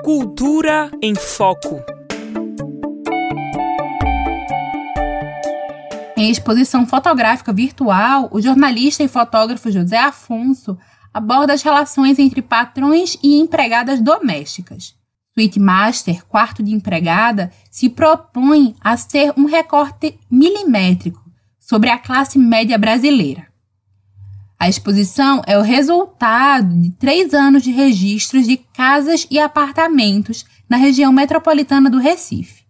[0.02, 1.80] Cultura em Foco.
[6.16, 10.76] Em exposição fotográfica virtual, o jornalista e fotógrafo José Afonso
[11.14, 14.96] aborda as relações entre patrões e empregadas domésticas.
[15.32, 21.22] Suite Master, quarto de empregada, se propõe a ser um recorte milimétrico
[21.60, 23.47] sobre a classe média brasileira.
[24.60, 30.76] A exposição é o resultado de três anos de registros de casas e apartamentos na
[30.76, 32.66] região metropolitana do Recife.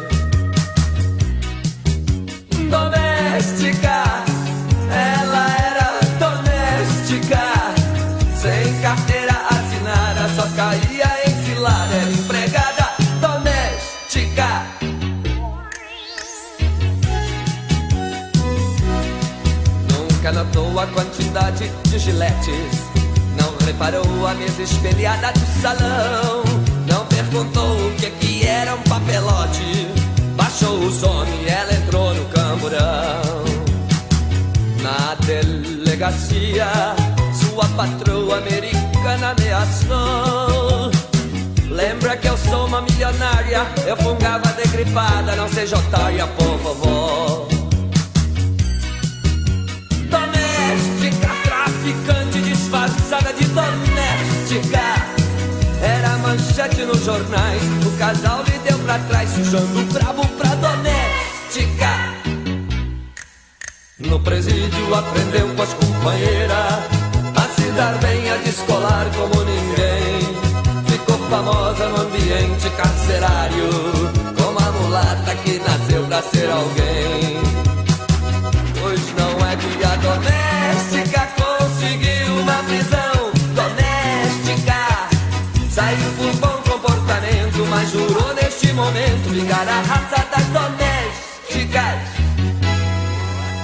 [22.02, 22.92] Giletes.
[23.40, 26.44] Não reparou a mesa espelhada do salão.
[26.88, 29.88] Não perguntou o que, que era um papelote.
[30.36, 33.46] Baixou o som e ela entrou no camburão.
[34.82, 36.68] Na delegacia,
[37.34, 40.92] sua patroa americana ameaçou.
[41.70, 43.66] Lembra que eu sou uma milionária?
[43.86, 46.91] Eu fungava degripada, não seja otária, por favor.
[57.04, 57.62] Jornais.
[57.86, 62.22] O casal lhe deu pra trás, sujando o brabo pra doméstica.
[64.00, 67.02] No presídio aprendeu com as companheiras
[67.36, 70.36] a se dar bem, a descolar como ninguém.
[70.88, 73.70] Ficou famosa no ambiente carcerário,
[74.38, 77.42] como a mulata que nasceu pra ser alguém.
[78.80, 85.08] Pois não é que a doméstica conseguiu uma prisão doméstica.
[85.70, 86.51] Saiu por
[87.72, 92.22] mas jurou neste momento ligar a raça das domésticas.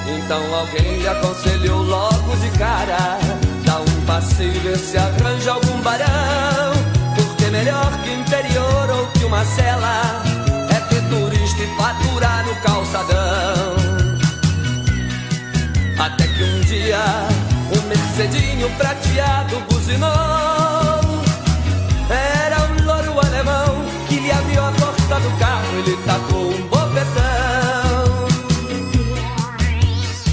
[0.07, 3.19] Então alguém lhe aconselhou logo de cara
[3.65, 6.73] Dá um passeio e vê se arranja algum barão
[7.15, 10.23] Porque melhor que interior ou que uma cela
[10.69, 13.75] É ter turista e faturar no calçadão
[15.99, 16.99] Até que um dia
[17.73, 20.66] um mercedinho prateado buzinou
[26.07, 28.27] tacou um bofetão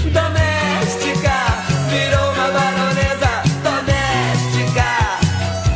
[0.05, 1.37] doméstica,
[1.89, 4.87] virou uma baronesa doméstica.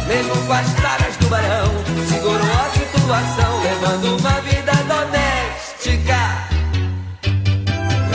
[0.08, 1.70] Mesmo com as caras do barão,
[2.08, 6.20] segurou a situação, levando uma vida doméstica.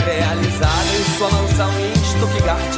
[0.06, 2.74] Realizada em sua mansão em Stuttgart,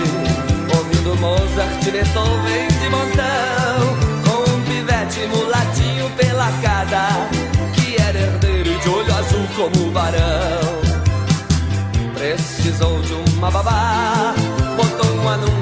[0.76, 3.76] ouvindo Mozart, Beethoven de montão,
[4.24, 5.45] com um pivete mulatinho
[9.57, 10.20] como o barão.
[12.14, 14.34] Precisou de uma babá,
[14.76, 15.55] botou um anúncio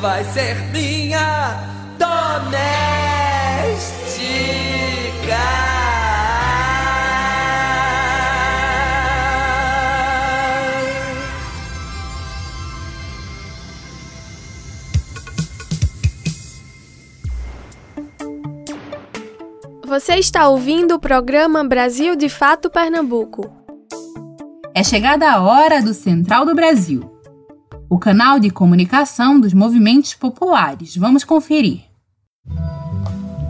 [0.00, 1.60] vai ser minha
[1.98, 2.20] doméstica.
[19.86, 23.52] Você está ouvindo o programa Brasil de Fato Pernambuco.
[24.74, 27.09] É chegada a hora do Central do Brasil,
[27.90, 30.96] o canal de comunicação dos movimentos populares.
[30.96, 31.80] Vamos conferir.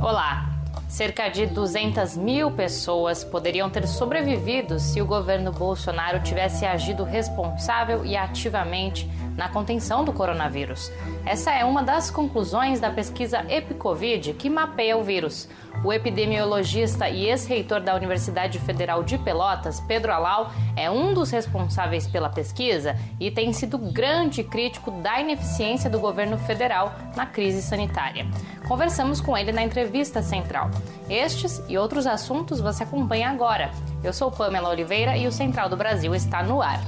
[0.01, 0.47] Olá!
[0.88, 8.05] Cerca de 200 mil pessoas poderiam ter sobrevivido se o governo Bolsonaro tivesse agido responsável
[8.05, 10.91] e ativamente na contenção do coronavírus.
[11.24, 15.49] Essa é uma das conclusões da pesquisa EpiCovid, que mapeia o vírus.
[15.83, 22.07] O epidemiologista e ex-reitor da Universidade Federal de Pelotas, Pedro Alau, é um dos responsáveis
[22.07, 28.26] pela pesquisa e tem sido grande crítico da ineficiência do governo federal na crise sanitária.
[28.68, 30.70] Conversamos com ele na entrevista central.
[31.09, 33.70] Estes e outros assuntos você acompanha agora.
[34.05, 36.81] Eu sou Pamela Oliveira e o Central do Brasil está no ar.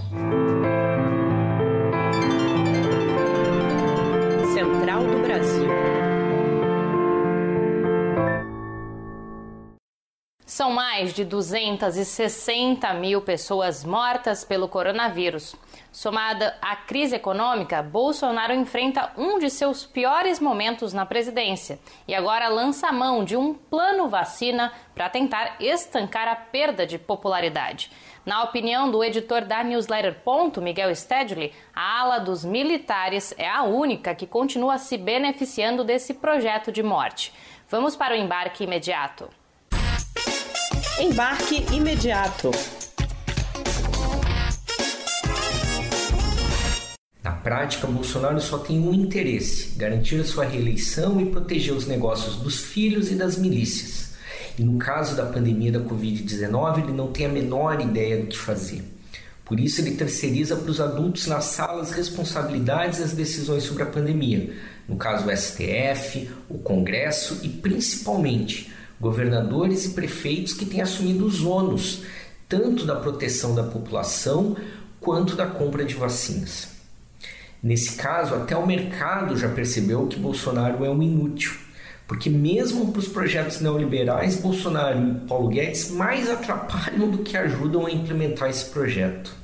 [4.54, 6.01] Central do Brasil.
[10.52, 15.56] São mais de 260 mil pessoas mortas pelo coronavírus.
[15.90, 22.48] Somada à crise econômica, Bolsonaro enfrenta um de seus piores momentos na presidência e agora
[22.48, 27.90] lança a mão de um plano vacina para tentar estancar a perda de popularidade.
[28.26, 33.62] Na opinião do editor da newsletter Ponto, Miguel Stedley, a ala dos militares é a
[33.62, 37.32] única que continua se beneficiando desse projeto de morte.
[37.70, 39.30] Vamos para o embarque imediato.
[41.02, 42.52] Embarque imediato.
[47.24, 52.36] Na prática, Bolsonaro só tem um interesse: garantir a sua reeleição e proteger os negócios
[52.36, 54.14] dos filhos e das milícias.
[54.56, 58.38] E no caso da pandemia da Covid-19, ele não tem a menor ideia do que
[58.38, 58.84] fazer.
[59.44, 63.86] Por isso, ele terceiriza para os adultos nas salas responsabilidades e as decisões sobre a
[63.86, 64.54] pandemia.
[64.88, 68.70] No caso, o STF, o Congresso e principalmente
[69.02, 72.04] governadores e prefeitos que têm assumido os ônus,
[72.48, 74.56] tanto da proteção da população
[75.00, 76.68] quanto da compra de vacinas.
[77.60, 81.50] Nesse caso, até o mercado já percebeu que Bolsonaro é um inútil,
[82.06, 87.86] porque mesmo para os projetos neoliberais, Bolsonaro e Paulo Guedes mais atrapalham do que ajudam
[87.86, 89.34] a implementar esse projeto.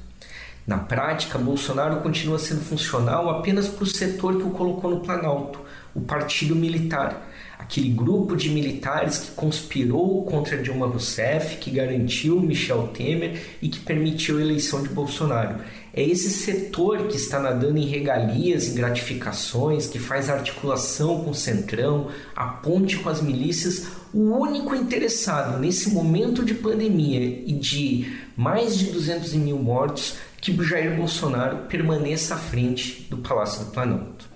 [0.64, 5.58] Na prática, Bolsonaro continua sendo funcional apenas para o setor que o colocou no Planalto,
[5.96, 7.27] o Partido Militar,
[7.58, 13.80] aquele grupo de militares que conspirou contra Dilma Rousseff, que garantiu Michel Temer e que
[13.80, 15.56] permitiu a eleição de Bolsonaro.
[15.92, 21.34] É esse setor que está nadando em regalias, em gratificações, que faz articulação com o
[21.34, 28.16] Centrão, a ponte com as milícias, o único interessado nesse momento de pandemia e de
[28.36, 34.28] mais de 200 mil mortos que Jair Bolsonaro permaneça à frente do Palácio do Planalto.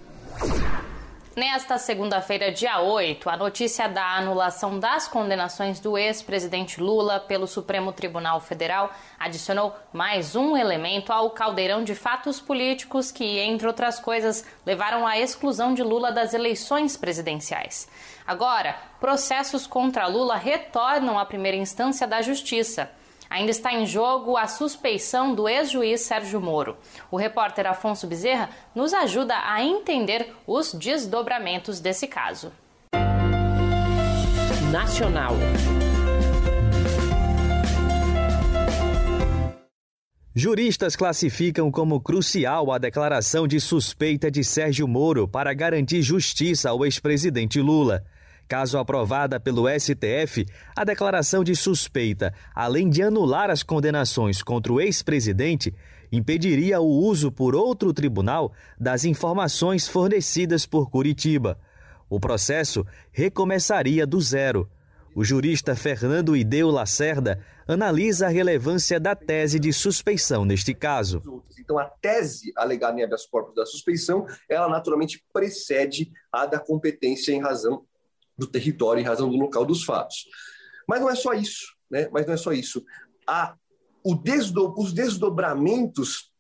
[1.35, 7.91] Nesta segunda-feira, dia 8, a notícia da anulação das condenações do ex-presidente Lula pelo Supremo
[7.91, 14.45] Tribunal Federal adicionou mais um elemento ao caldeirão de fatos políticos que, entre outras coisas,
[14.67, 17.89] levaram à exclusão de Lula das eleições presidenciais.
[18.27, 22.91] Agora, processos contra Lula retornam à primeira instância da Justiça.
[23.33, 26.77] Ainda está em jogo a suspeição do ex-juiz Sérgio Moro.
[27.11, 32.53] O repórter Afonso Bezerra nos ajuda a entender os desdobramentos desse caso.
[34.71, 35.33] Nacional.
[40.35, 46.85] Juristas classificam como crucial a declaração de suspeita de Sérgio Moro para garantir justiça ao
[46.85, 48.05] ex-presidente Lula.
[48.53, 50.45] Caso aprovada pelo STF,
[50.77, 55.75] a declaração de suspeita, além de anular as condenações contra o ex-presidente,
[56.13, 61.59] impediria o uso por outro tribunal das informações fornecidas por Curitiba.
[62.11, 64.69] O processo recomeçaria do zero.
[65.15, 71.23] O jurista Fernando Ideu Lacerda analisa a relevância da tese de suspeição neste caso.
[71.59, 77.33] Então, a tese alegada em habeas corpus da suspeição, ela naturalmente precede a da competência
[77.33, 77.87] em razão
[78.37, 80.27] do território em razão do local dos fatos.
[80.89, 82.09] Mas não é só isso, né?
[82.13, 82.85] Mas não é só isso.
[83.27, 83.55] Há
[84.23, 86.33] desdo, os desdobramentos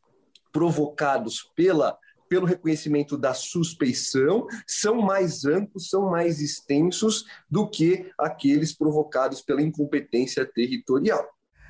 [0.52, 1.96] provocados pela
[2.28, 9.60] pelo reconhecimento da suspeição são mais amplos, são mais extensos do que aqueles provocados pela
[9.60, 11.22] incompetência territorial.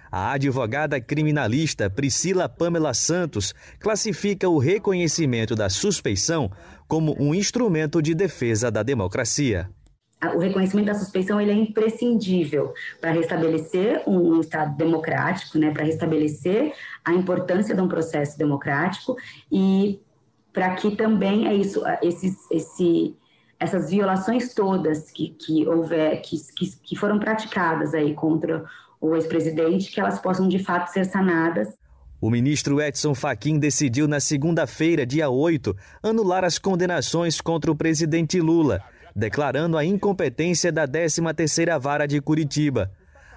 [0.08, 6.48] A advogada criminalista Priscila Pamela Santos classifica o reconhecimento da suspeição
[6.86, 9.68] como um instrumento de defesa da democracia
[10.30, 15.84] o reconhecimento da suspeição ele é imprescindível para restabelecer um, um, Estado democrático, né, para
[15.84, 16.72] restabelecer
[17.04, 19.16] a importância de um processo democrático
[19.50, 20.00] e
[20.52, 23.16] para que também é isso, esses, esse,
[23.58, 28.64] essas violações todas que, que houver, que, que, que foram praticadas aí contra
[29.00, 31.68] o ex-presidente, que elas possam de fato ser sanadas.
[32.20, 38.40] O ministro Edson Fachin decidiu na segunda-feira, dia 8, anular as condenações contra o presidente
[38.40, 38.80] Lula,
[39.14, 42.90] declarando a incompetência da 13ª Vara de Curitiba.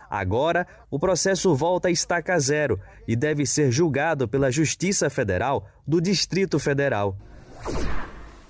[0.09, 5.99] Agora, o processo volta a estaca zero e deve ser julgado pela Justiça Federal do
[5.99, 7.17] Distrito Federal.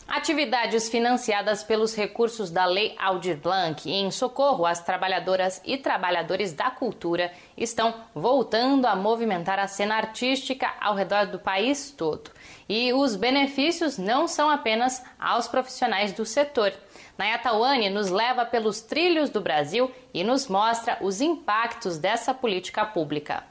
[0.08, 6.70] Atividades financiadas pelos recursos da Lei Aldir Blanc em socorro às trabalhadoras e trabalhadores da
[6.70, 12.32] cultura estão voltando a movimentar a cena artística ao redor do país todo.
[12.70, 16.72] E os benefícios não são apenas aos profissionais do setor.
[17.18, 23.44] Nayatawane nos leva pelos trilhos do Brasil e nos mostra os impactos dessa política pública.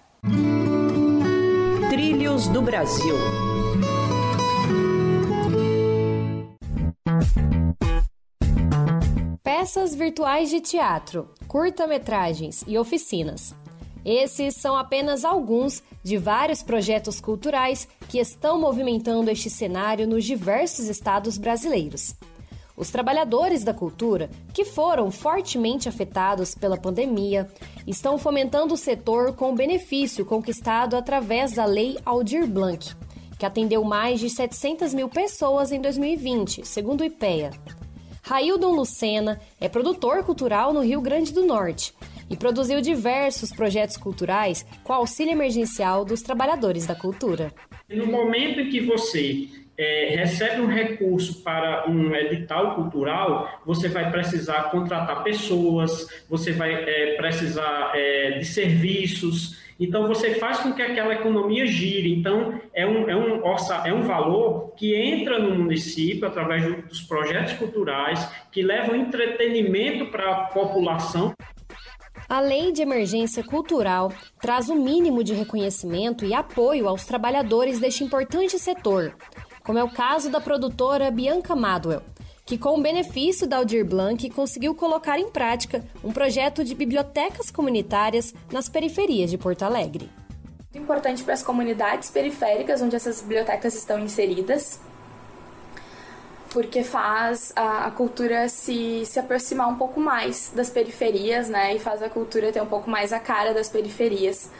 [1.89, 3.15] Trilhos do Brasil.
[9.43, 13.55] Peças virtuais de teatro, curta-metragens e oficinas.
[14.05, 20.89] Esses são apenas alguns de vários projetos culturais que estão movimentando este cenário nos diversos
[20.89, 22.15] estados brasileiros.
[22.77, 27.49] Os trabalhadores da cultura, que foram fortemente afetados pela pandemia,
[27.87, 32.95] estão fomentando o setor com o benefício conquistado através da Lei Aldir Blanc,
[33.39, 37.53] que atendeu mais de 700 mil pessoas em 2020, segundo o IPEA.
[38.23, 41.95] Raildon Lucena é produtor cultural no Rio Grande do Norte
[42.29, 47.53] e produziu diversos projetos culturais com auxílio emergencial dos trabalhadores da cultura.
[47.89, 49.47] No momento em que você
[49.77, 56.73] é, recebe um recurso para um edital cultural, você vai precisar contratar pessoas, você vai
[56.73, 59.63] é, precisar é, de serviços.
[59.79, 62.15] Então, você faz com que aquela economia gire.
[62.15, 63.43] Então, é um, é um,
[63.85, 70.31] é um valor que entra no município através dos projetos culturais, que levam entretenimento para
[70.31, 71.35] a população.
[72.29, 77.79] A Lei de Emergência Cultural traz o um mínimo de reconhecimento e apoio aos trabalhadores
[77.79, 79.15] deste importante setor,
[79.65, 82.03] como é o caso da produtora Bianca Madwell,
[82.45, 87.51] que, com o benefício da Aldir Blanc, conseguiu colocar em prática um projeto de bibliotecas
[87.51, 90.11] comunitárias nas periferias de Porto Alegre.
[90.75, 94.81] Importante para as comunidades periféricas onde essas bibliotecas estão inseridas,
[96.51, 101.75] porque faz a, a, cultura se, se aproximar um pouco mais das periferias, né?
[101.75, 104.51] E faz a cultura ter um pouco mais a cara das periferias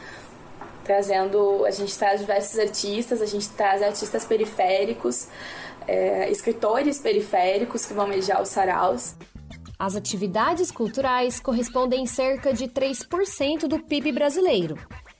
[0.85, 5.27] trazendo, a gente traz diversos artistas, a gente traz artistas periféricos,
[5.87, 9.15] é, escritores periféricos que vão mediar os saraus.
[9.77, 14.77] As atividades culturais correspondem cerca de 3% do PIB brasileiro,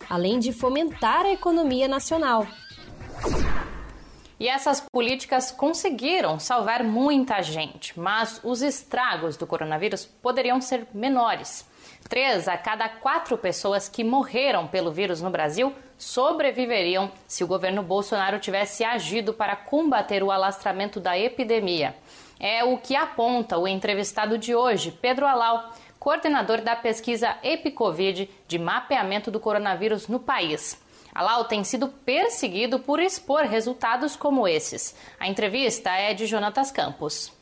[0.10, 2.48] além de fomentar a economia nacional.
[4.40, 11.66] E essas políticas conseguiram salvar muita gente, mas os estragos do coronavírus poderiam ser menores.
[12.08, 17.82] Três a cada quatro pessoas que morreram pelo vírus no Brasil sobreviveriam se o governo
[17.82, 21.96] Bolsonaro tivesse agido para combater o alastramento da epidemia.
[22.40, 28.60] É o que aponta o entrevistado de hoje, Pedro Alau, coordenador da pesquisa EpiCovid de
[28.60, 30.80] mapeamento do coronavírus no país.
[31.14, 34.96] Alau tem sido perseguido por expor resultados como esses.
[35.20, 37.34] A entrevista é de Jonatas Campos.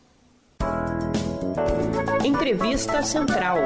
[2.24, 3.58] Entrevista Central.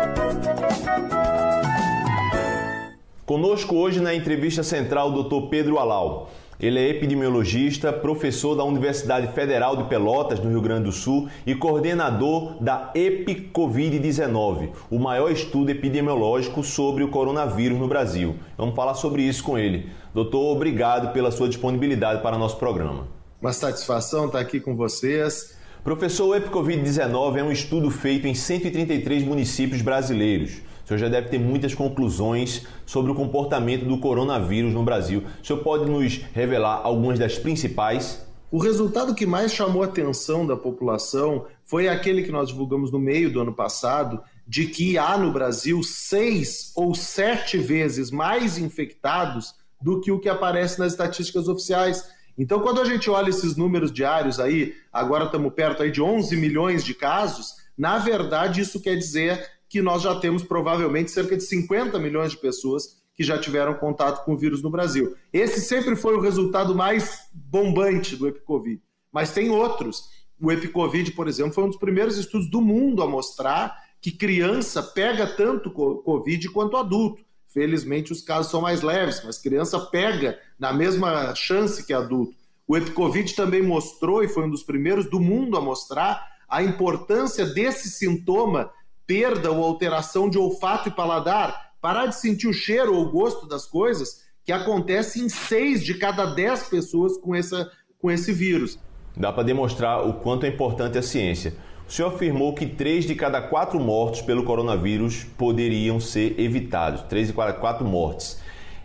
[3.25, 5.49] Conosco hoje na entrevista central o Dr.
[5.49, 6.29] Pedro Alau.
[6.59, 11.53] Ele é epidemiologista, professor da Universidade Federal de Pelotas, no Rio Grande do Sul, e
[11.53, 18.35] coordenador da EpiCovid-19, o maior estudo epidemiológico sobre o coronavírus no Brasil.
[18.57, 19.89] Vamos falar sobre isso com ele.
[20.13, 23.07] Doutor, obrigado pela sua disponibilidade para nosso programa.
[23.39, 25.56] Uma satisfação estar aqui com vocês
[25.87, 30.57] Professor, o EpiCovid-19 é um estudo feito em 133 municípios brasileiros.
[30.83, 35.23] O senhor já deve ter muitas conclusões sobre o comportamento do coronavírus no Brasil.
[35.41, 38.21] O senhor pode nos revelar algumas das principais?
[38.51, 42.99] O resultado que mais chamou a atenção da população foi aquele que nós divulgamos no
[42.99, 49.55] meio do ano passado, de que há no Brasil seis ou sete vezes mais infectados
[49.81, 52.09] do que o que aparece nas estatísticas oficiais.
[52.37, 56.35] Então, quando a gente olha esses números diários aí, agora estamos perto aí de 11
[56.37, 61.43] milhões de casos, na verdade isso quer dizer que nós já temos provavelmente cerca de
[61.43, 65.15] 50 milhões de pessoas que já tiveram contato com o vírus no Brasil.
[65.33, 68.81] Esse sempre foi o resultado mais bombante do EpiCovid,
[69.11, 70.03] mas tem outros.
[70.39, 74.83] O EpiCovid, por exemplo, foi um dos primeiros estudos do mundo a mostrar que criança
[74.83, 77.25] pega tanto Covid quanto adulto.
[77.47, 82.35] Felizmente os casos são mais leves, mas criança pega na mesma chance que adulto.
[82.67, 87.45] O EpiCovid também mostrou, e foi um dos primeiros do mundo a mostrar, a importância
[87.45, 88.69] desse sintoma,
[89.05, 93.47] perda ou alteração de olfato e paladar, parar de sentir o cheiro ou o gosto
[93.47, 98.77] das coisas, que acontece em seis de cada dez pessoas com, essa, com esse vírus.
[99.15, 101.55] Dá para demonstrar o quanto é importante a ciência.
[101.87, 107.01] O senhor afirmou que três de cada quatro mortos pelo coronavírus poderiam ser evitados.
[107.03, 108.41] Três de cada quatro mortes.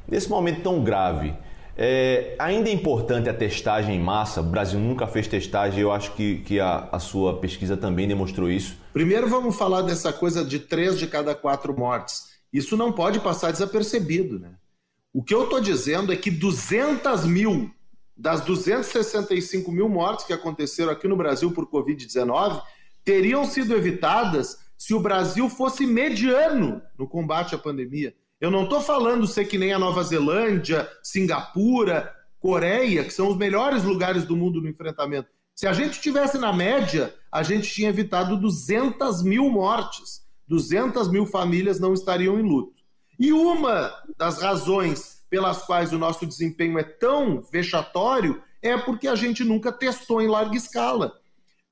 [0.07, 1.35] Nesse momento tão grave,
[1.77, 4.41] é, ainda é importante a testagem em massa.
[4.41, 8.49] O Brasil nunca fez testagem, eu acho que, que a, a, sua pesquisa também demonstrou
[8.49, 8.77] isso.
[8.93, 12.31] Primeiro, vamos falar dessa coisa de três de cada quatro mortes.
[12.53, 14.39] Isso não pode passar desapercebido.
[14.39, 14.51] Né?
[15.13, 17.69] O que eu estou dizendo é que 200 mil
[18.17, 22.63] das 265 mil mortes que aconteceram aqui no Brasil por Covid-19
[23.05, 28.15] teriam sido evitadas se o Brasil fosse mediano no combate à pandemia.
[28.41, 33.37] Eu não estou falando ser que nem a Nova Zelândia, Singapura, Coreia, que são os
[33.37, 35.29] melhores lugares do mundo no enfrentamento.
[35.55, 40.23] Se a gente tivesse na média, a gente tinha evitado 200 mil mortes.
[40.49, 42.83] 200 mil famílias não estariam em luto.
[43.19, 49.15] E uma das razões pelas quais o nosso desempenho é tão vexatório é porque a
[49.15, 51.22] gente nunca testou em larga escala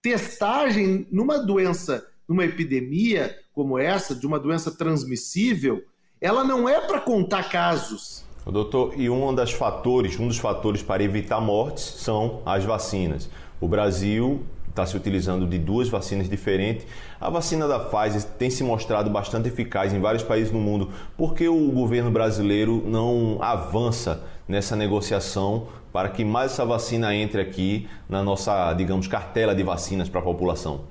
[0.03, 5.83] testagem numa doença, numa epidemia como essa, de uma doença transmissível,
[6.21, 8.25] ela não é para contar casos.
[8.47, 13.29] Doutor, e um dos fatores, um dos fatores para evitar mortes são as vacinas.
[13.61, 16.87] O Brasil está se utilizando de duas vacinas diferentes.
[17.21, 20.91] A vacina da Pfizer tem se mostrado bastante eficaz em vários países no mundo.
[21.17, 27.41] Por que o governo brasileiro não avança nessa negociação para que mais essa vacina entre
[27.41, 30.85] aqui na nossa, digamos, cartela de vacinas para a população?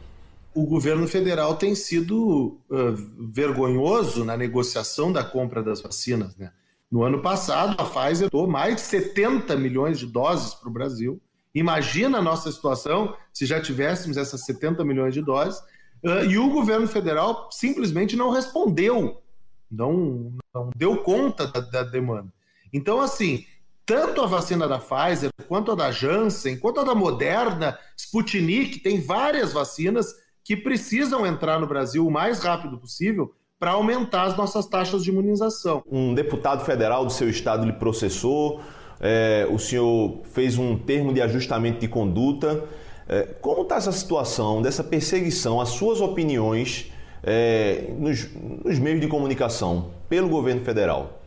[0.55, 2.95] O governo federal tem sido uh,
[3.31, 6.35] vergonhoso na negociação da compra das vacinas.
[6.37, 6.51] Né?
[6.89, 11.21] No ano passado, a Pfizer doou mais de 70 milhões de doses para o Brasil.
[11.53, 15.59] Imagina a nossa situação se já tivéssemos essas 70 milhões de doses.
[16.03, 19.21] Uh, e o governo federal simplesmente não respondeu,
[19.69, 22.31] não, não deu conta da, da demanda.
[22.71, 23.45] Então, assim,
[23.89, 29.01] tanto a vacina da Pfizer, quanto a da Janssen, quanto a da Moderna, Sputnik, tem
[29.01, 30.13] várias vacinas
[30.43, 35.09] que precisam entrar no Brasil o mais rápido possível para aumentar as nossas taxas de
[35.09, 35.81] imunização.
[35.91, 38.61] Um deputado federal do seu estado lhe processou,
[38.99, 42.65] é, o senhor fez um termo de ajustamento de conduta.
[43.07, 46.91] É, como está essa situação dessa perseguição às suas opiniões
[47.23, 48.29] é, nos,
[48.63, 51.18] nos meios de comunicação pelo governo federal?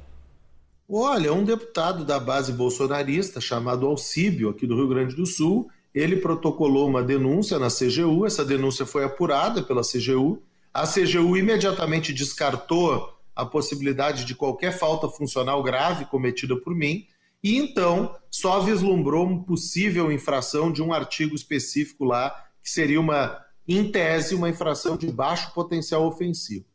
[0.94, 6.18] Olha, um deputado da base bolsonarista chamado Alcíbio, aqui do Rio Grande do Sul, ele
[6.18, 13.08] protocolou uma denúncia na CGU, essa denúncia foi apurada pela CGU, a CGU imediatamente descartou
[13.34, 17.06] a possibilidade de qualquer falta funcional grave cometida por mim,
[17.42, 22.28] e então só vislumbrou uma possível infração de um artigo específico lá,
[22.62, 26.66] que seria uma, em tese, uma infração de baixo potencial ofensivo.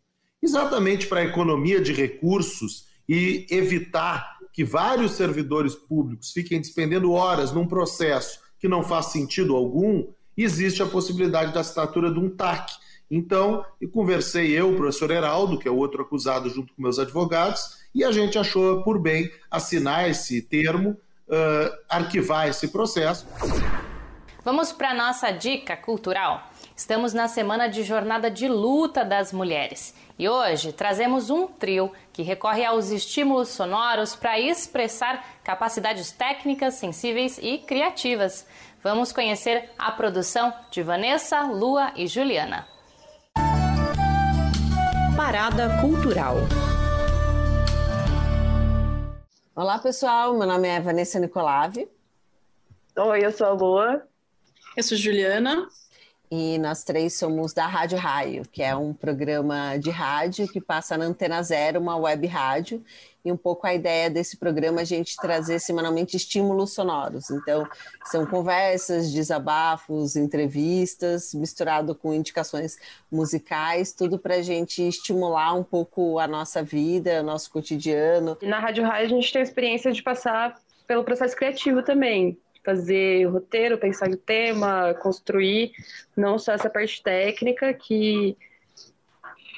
[0.42, 7.52] Exatamente para a economia de recursos e evitar que vários servidores públicos fiquem despendendo horas
[7.52, 12.74] num processo que não faz sentido algum, existe a possibilidade da assinatura de um TAC.
[13.10, 17.00] Então, eu conversei eu, o professor Heraldo, que é o outro acusado, junto com meus
[17.00, 23.26] advogados, e a gente achou por bem assinar esse termo, uh, arquivar esse processo.
[24.44, 26.52] Vamos para a nossa dica cultural.
[26.78, 32.22] Estamos na semana de jornada de luta das mulheres e hoje trazemos um trio que
[32.22, 38.46] recorre aos estímulos sonoros para expressar capacidades técnicas, sensíveis e criativas.
[38.84, 42.68] Vamos conhecer a produção de Vanessa, Lua e Juliana.
[45.16, 46.36] Parada Cultural.
[49.56, 50.38] Olá, pessoal.
[50.38, 51.90] Meu nome é Vanessa Nicolave.
[52.96, 54.08] Oi, eu sou a Lua.
[54.76, 55.68] Eu sou Juliana
[56.30, 60.98] e nós três somos da Rádio Raio, que é um programa de rádio que passa
[60.98, 62.84] na Antena Zero, uma web rádio,
[63.24, 67.30] e um pouco a ideia desse programa é a gente trazer semanalmente estímulos sonoros.
[67.30, 67.68] Então,
[68.06, 72.78] são conversas, desabafos, entrevistas, misturado com indicações
[73.12, 78.38] musicais, tudo para a gente estimular um pouco a nossa vida, nosso cotidiano.
[78.42, 80.56] E na Rádio Raio a gente tem a experiência de passar
[80.86, 82.38] pelo processo criativo também
[82.68, 85.72] fazer roteiro, pensar em tema, construir,
[86.18, 88.36] não só essa parte técnica que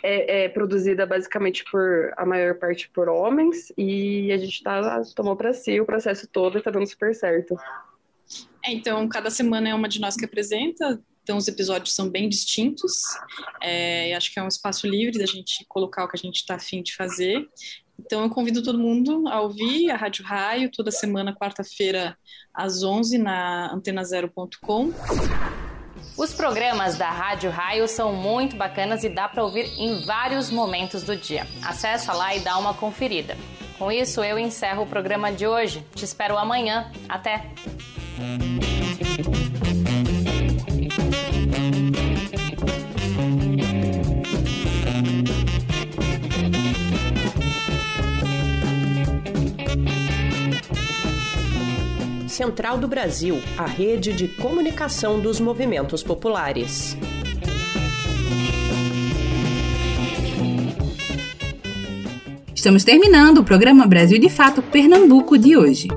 [0.03, 5.36] é, é, produzida basicamente por a maior parte por homens e a gente tá, tomou
[5.36, 7.57] para si o processo todo e tá dando super certo.
[8.64, 12.30] É, então, cada semana é uma de nós que apresenta, então os episódios são bem
[12.30, 12.91] distintos.
[13.60, 16.55] É, acho que é um espaço livre da gente colocar o que a gente está
[16.55, 17.49] afim de fazer.
[18.06, 22.18] Então eu convido todo mundo a ouvir a Rádio Raio toda semana, quarta-feira,
[22.54, 24.91] às 11 na antenazero.com.
[26.18, 31.04] Os programas da Rádio Raio são muito bacanas e dá para ouvir em vários momentos
[31.04, 31.45] do dia.
[31.64, 33.38] Acesse lá e dá uma conferida.
[33.78, 35.86] Com isso, eu encerro o programa de hoje.
[35.95, 36.91] Te espero amanhã.
[37.08, 37.50] Até!
[52.39, 56.95] Central do Brasil, a rede de comunicação dos movimentos populares.
[62.55, 65.89] Estamos terminando o programa Brasil de Fato Pernambuco de hoje.